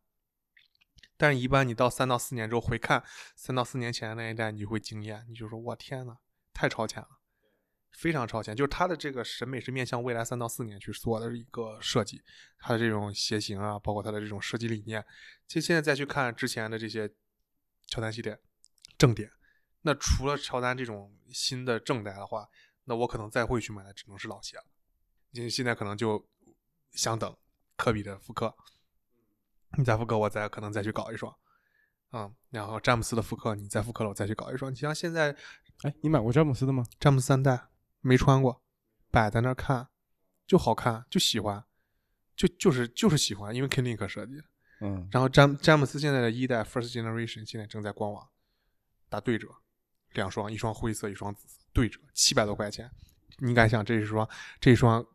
[1.15, 3.01] 但是，一般你到三到四年之后回看
[3.35, 6.17] 三到四年前那一代，你就会惊艳，你就说：“我天呐，
[6.53, 7.07] 太超前了，
[7.91, 12.21] 非常超前。”就是它的这个审美是面向未来三到四年去做的一个设计，
[12.57, 15.05] 它的这种鞋型啊，包括它的这种设计理念。
[15.47, 17.09] 其实现在再去看之前的这些
[17.87, 18.39] 乔丹系列
[18.97, 19.31] 正点，
[19.81, 22.49] 那除了乔丹这种新的正代的话，
[22.85, 24.65] 那我可能再会去买的只能是老鞋了。
[25.31, 26.27] 因为现在可能就
[26.91, 27.37] 想等
[27.75, 28.55] 科比的复刻。
[29.77, 31.35] 你再复刻，我再可能再去搞一双，
[32.11, 34.71] 嗯，然后詹姆斯的复刻，你再复刻了，我再去搞一双。
[34.71, 35.35] 你像现在，
[35.81, 36.85] 哎，你买过詹姆斯的吗？
[36.99, 37.69] 詹姆斯三代
[38.01, 38.63] 没穿过，
[39.09, 39.89] 摆在那儿看，
[40.45, 41.65] 就好看，就喜欢，
[42.35, 44.43] 就就是就是喜欢，因为 Kingsley 设计。
[44.83, 48.27] 嗯，然后詹詹姆斯现在的一代 First Generation 现在正在官网
[49.07, 49.47] 打对折，
[50.11, 52.91] 两双，一双灰色，一双紫色，对折七百多块钱。
[53.37, 54.29] 你敢想这是双
[54.59, 55.05] 这双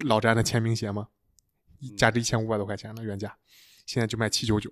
[0.00, 1.08] 老詹的签名鞋吗？
[1.96, 3.36] 价值一千五百多块钱的原价。
[3.86, 4.70] 现在就卖七九九，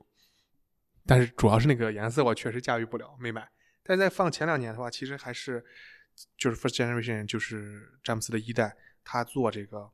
[1.07, 3.51] 但是主要是那个颜色我确实驾驭不了，没买。
[3.83, 5.65] 但在放前两年的话，其实还是
[6.37, 9.91] 就是 First Generation，就是詹姆斯的一代，他做这个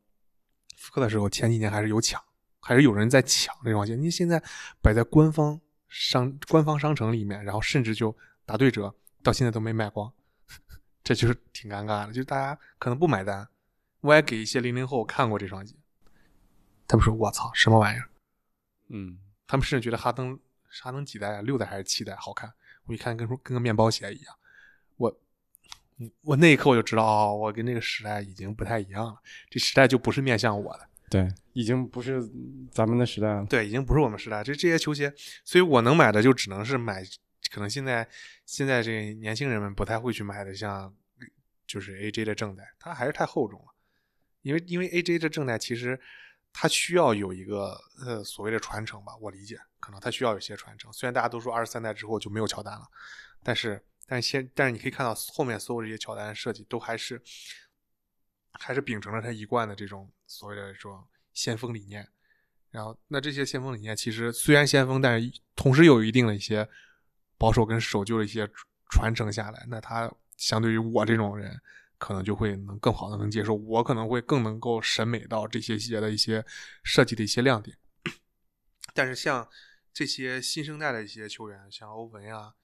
[0.77, 2.23] 复刻的时候，前几年还是有抢，
[2.61, 3.95] 还是有人在抢这双鞋。
[3.97, 4.43] 你现在
[4.81, 10.13] 摆在官方商官方商城里面，然后甚至就打对折，到现在都没卖光，
[11.03, 12.09] 这就是挺尴尬的。
[12.09, 13.49] 就是大家可能不买单，
[14.01, 15.75] 我也给一些零零后看过这双鞋，
[16.87, 18.09] 他们说：“我操，什么玩意儿？”
[18.91, 20.39] 嗯，他们甚至觉得哈登
[20.83, 22.53] 哈登几代啊，六代还是七代好看？
[22.87, 24.35] 我一看跟跟个面包鞋一样，
[24.97, 25.21] 我
[26.23, 31.29] 我那一刻我就知道哦，我跟那个时代已经不太一样了，这时代就不是面向我的，对，
[31.59, 32.23] 已经不是
[32.71, 34.45] 咱们的时代了，对，已经不是我们时代。
[34.45, 35.13] 这这些球鞋，
[35.45, 37.03] 所以我能买的就只能是买，
[37.51, 38.09] 可能现在
[38.47, 40.95] 现在这年轻人们不太会去买的，像
[41.67, 43.67] 就是 AJ 的正代，它还是太厚重了，
[44.43, 46.01] 因为因为 AJ 的正代其实。
[46.51, 50.91] 它需要有一个呃所谓的传承吧，我理解，可能它需要有些传承。
[50.95, 52.89] 虽然大家都说二十三代之后就没有乔丹了，
[53.43, 57.23] 但是但是先但是你可以看到后面所有这些乔丹设计都还是
[58.53, 61.07] 还是秉承了他一贯的这种所谓的这种
[61.39, 62.09] 先锋理念。
[62.71, 66.69] 然后那这些先锋理念其实虽然先锋，但是同时有一定的一些
[67.37, 68.49] 保守跟守旧的一些
[68.91, 69.67] 传承下来。
[69.69, 71.61] 那他相对于我这种人。
[72.01, 76.47] 可能就会能更好的能接受，我可能会更能够审美到这些鞋的一些
[76.85, 77.77] 设计的一些亮点。
[78.95, 79.49] 但是像
[79.93, 82.55] 这些新生代的一些球员，像欧文呀、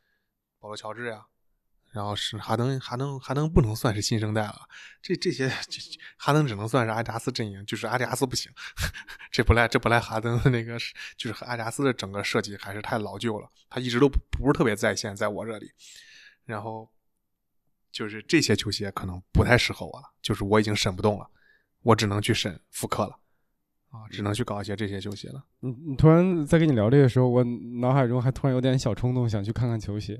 [0.61, 1.27] 保罗乔治呀，
[1.95, 4.69] 然后是哈登，哈登哈登不能算是新生代了，
[5.01, 5.49] 这这些
[6.19, 8.53] 哈登只能算是阿迪达斯阵营，就是阿迪达斯不行，
[9.31, 10.77] 这不赖这不赖哈登的那个
[11.17, 15.71] 就是和阿迪达斯的整个设计还是太老旧了，他一直都不是特别在线，在我这里，
[16.45, 16.91] 然后。
[17.95, 21.31] 就是这些球鞋可能不太适合我了，就是我已经审不动了，
[21.83, 23.17] 我只能去审复刻了，
[23.91, 25.45] 啊，只能去搞一些这些球鞋了。
[25.61, 27.45] 你你突然在跟你聊这个时候，我
[27.79, 30.19] 脑海中还突然有点小冲动，想去看看球鞋。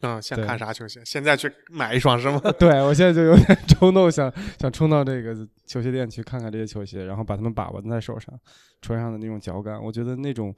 [0.00, 1.02] 嗯，想看啥球鞋？
[1.04, 2.40] 现在去买一双是吗？
[2.58, 5.34] 对，我现在就有点冲动，想想冲到这个
[5.66, 8.38] 球鞋店去看看这些球鞋，然后把它们把玩在手上，
[8.80, 10.54] 穿上的那种脚感，我觉得那种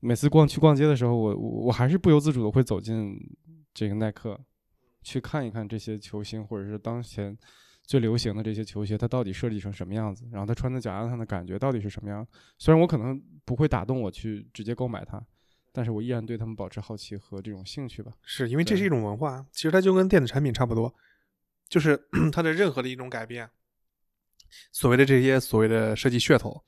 [0.00, 3.16] 每次逛去逛街的时候，我我还是不由自主的会走进
[3.72, 4.38] 这个耐克。
[5.04, 7.36] 去看一看这些球星，或者是当前
[7.82, 10.24] 最流行的这些球鞋，它到底设计成什么样子？
[10.30, 12.24] 然后它穿在脚丫上的感觉到底是什么样？
[12.56, 15.20] 虽然我可能不会打动我去直接购买它，
[15.72, 18.12] 但是我依然对他们保持好奇和这种兴趣吧。
[18.22, 20.94] 是因为这是一种文化，其实它就跟电子产品差不多，
[21.68, 21.98] 就是
[22.30, 23.48] 它的任何的一种改变，
[24.70, 26.62] 所谓的这些所谓的设计噱头，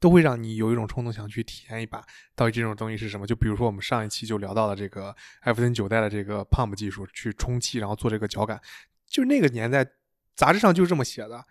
[0.00, 2.04] 都会让你有一种冲动想去体验一把，
[2.34, 3.26] 到底这种东西是什么？
[3.26, 8.60] 就比如说我们上一期就聊到了这个艾弗森九代的这个 pump 技术，去充气然后做这个脚感，
[9.06, 9.86] 就那个年代
[10.34, 11.44] 杂志上就是这么写的，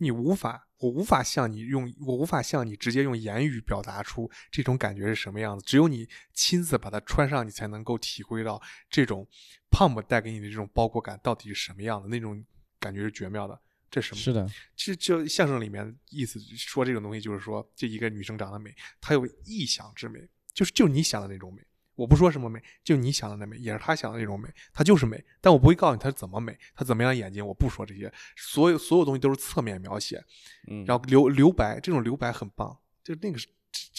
[0.00, 9.28] 你无法，我无法向你用，我无法向你直接用言语表达出这种感觉是什么样子，只有你亲自把它穿上，你才能够体会到这种
[9.70, 12.42] pump 带给你的这种包裹感到底是什么样的，那种
[12.78, 13.60] 感觉是绝妙的。
[13.90, 14.20] 这什么？
[14.20, 21.60] 是的，其实就相声里面意思说这种东西，就是说这一个女生长得美，她有臆想之美，就是就你想的那种美。
[22.00, 25.22] 我不说什么美，就你想的那美，也是他想的那种美，他就是美。
[25.40, 30.24] 但我不会告诉你她怎么美，他怎么样眼睛，我不说这些，所有所有东西都是侧面描写。
[30.70, 32.74] 嗯，然后留留白，这种留白很棒，
[33.04, 33.46] 就那个就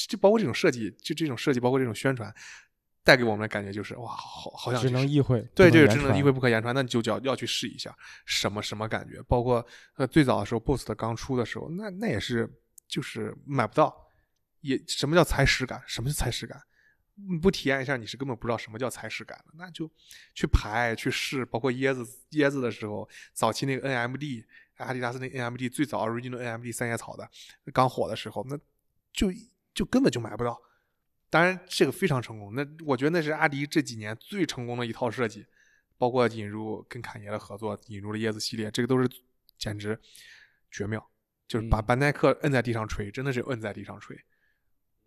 [0.10, 2.34] 就包括这种设计，就这种设计，包括这种宣传。
[3.04, 6.74] 带给我们的感觉就是哇，好好像只能意会，对，这个只能意会不可言传。
[6.76, 7.96] 那你就要要去试一下，
[8.26, 9.20] 什么什么感觉？
[9.28, 12.48] 包括呃最早的时候，BOSS 刚出的时候，那那也是
[12.88, 13.96] 就是买不到。
[14.60, 15.82] 也什么叫踩屎感？
[15.88, 16.62] 什么是踩屎感？
[17.16, 19.54] 你不体验一下，你是根本不知道什么叫踩屎感的。
[19.56, 19.90] 那就
[20.34, 24.44] 去排去试，包括椰子椰子的时候，早期那个 NMD，
[24.78, 27.30] 阿迪达斯那 NMD 最早 original NMD 三叶草的
[27.72, 28.58] 刚火的时候，那
[29.14, 29.32] 就
[29.74, 30.60] 就根本就买不到。
[31.30, 32.54] 当然，这个非常成功。
[32.56, 35.46] 那我觉得那是阿迪这几年最成功的一套设计，
[35.98, 39.10] 包括引入跟侃爷的合作，引入了椰子系列，这个都是
[39.58, 39.98] 简直
[40.70, 41.10] 绝妙，
[41.48, 44.18] 就是把把耐克摁在地上锤，真的是摁在地上锤。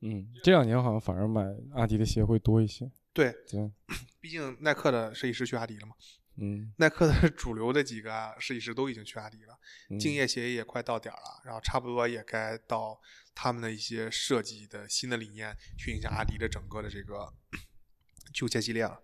[0.00, 1.42] 嗯，这两年好像反而买
[1.72, 2.90] 阿迪的鞋会多一些。
[3.12, 3.70] 对，对，
[4.20, 5.94] 毕竟耐克的设计师去阿迪了嘛。
[6.36, 9.56] 嗯，耐克的主流的几个设计师都已经去阿迪了，
[10.00, 13.00] 敬业鞋也快到点儿了，然后差不多也该到
[13.34, 17.32] 他们的一些设计的新的理念去影响阿迪的整个的这个
[18.34, 19.00] 球鞋系列了。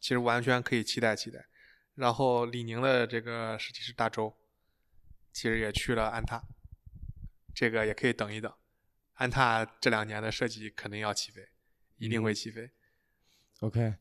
[0.00, 1.46] 其实完全可以期待期待。
[1.94, 4.34] 然后李宁的这个设计师大周，
[5.30, 6.42] 其实也去了安踏，
[7.54, 8.50] 这个也可以等一等。
[9.22, 11.40] 安踏这两年的设计肯定要起飞，
[11.98, 12.68] 一定会起飞。
[13.60, 13.94] OK。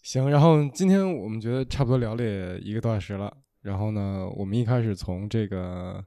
[0.00, 3.36] 行，然后今天我们觉得差不多聊了也一个多小时了。
[3.60, 6.02] 然后呢，我们一开始从这个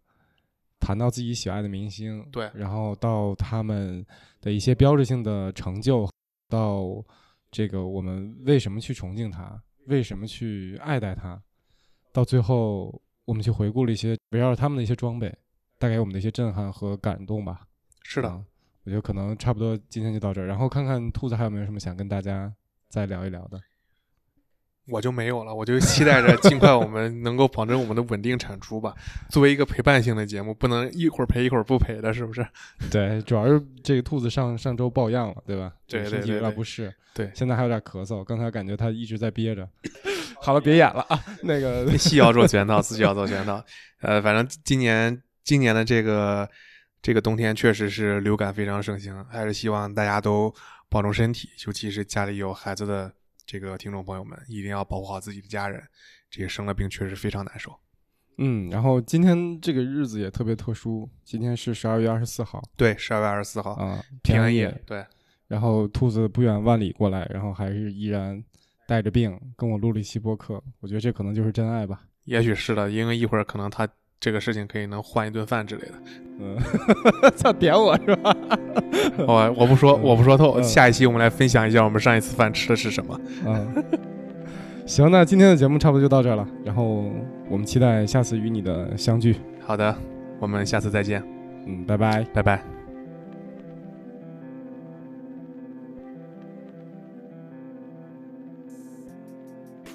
[0.80, 4.04] 谈到自己喜爱的明星，对，然后到他们
[4.42, 6.10] 的一些标志性的成就，
[6.48, 7.06] 到
[7.52, 11.40] 这个我们为什么去崇敬他，为什么去爱戴他，
[12.12, 15.32] 到最后我们去回顾了一些围绕他们的一些装备，
[15.78, 17.68] 带给我们的一些震撼和感动吧。
[18.04, 18.30] 是的，
[18.84, 20.46] 我觉得可能差不多今天就到这儿。
[20.48, 22.52] 然后看看兔子还有没有什么想跟大家
[22.90, 23.60] 再聊一聊的。
[24.92, 28.96] 我就没有了，我就期待着尽快我们 能够保证我们的稳定产出吧。
[29.30, 32.44] 作为一个陪伴性的节目，不能一会儿陪一会儿不陪的，是不是？
[32.90, 35.72] 对，主要是这个兔子上上周抱恙了，对吧？
[35.88, 38.24] 对身体有点不适，对，现在还有点咳嗽。
[38.24, 39.70] 刚才感觉他一直在憋着。
[40.42, 41.20] 好了，别演了啊！
[41.44, 43.64] 那个戏要做全套，自己要做全套。
[44.02, 46.50] 呃，反正今年今年的这个
[47.02, 50.54] 这个冬天确实是流感非常盛行，还是希望大家都
[50.88, 53.14] 保重身体，尤其是家里有孩子的。
[53.52, 55.82] 这个听众朋友们一定要保护好自己的家人，
[56.30, 57.76] 这个生了病确实非常难受。
[58.38, 64.72] 嗯，然后今天这个日子也特别特殊，今天是十二月二十四号，对，十二月二十四号啊，平安夜。
[64.86, 65.04] 对，
[65.48, 68.40] 然后兔子不远万里过来，然后还是依然
[68.86, 72.04] 带着病跟我录了一期播客，我觉得这可能就是真爱吧。
[72.26, 73.90] 也许是的，因为一会儿可能他。
[74.20, 75.94] 这个事情可以能换一顿饭之类的，
[76.40, 76.58] 嗯，
[77.38, 78.36] 操，点我是吧？
[79.26, 80.62] 我我不说，我不说透。
[80.62, 83.20] 下一期我们来分享一下我们上一次饭吃的是什么。
[83.46, 83.84] 嗯，
[84.86, 87.10] 行，那今天的节目差不多就到这了，然后
[87.50, 89.38] 我们期待下次与你的相聚。
[89.62, 89.96] 好的，
[90.40, 91.24] 我们下次再见。
[91.66, 92.79] 嗯，拜拜，拜拜。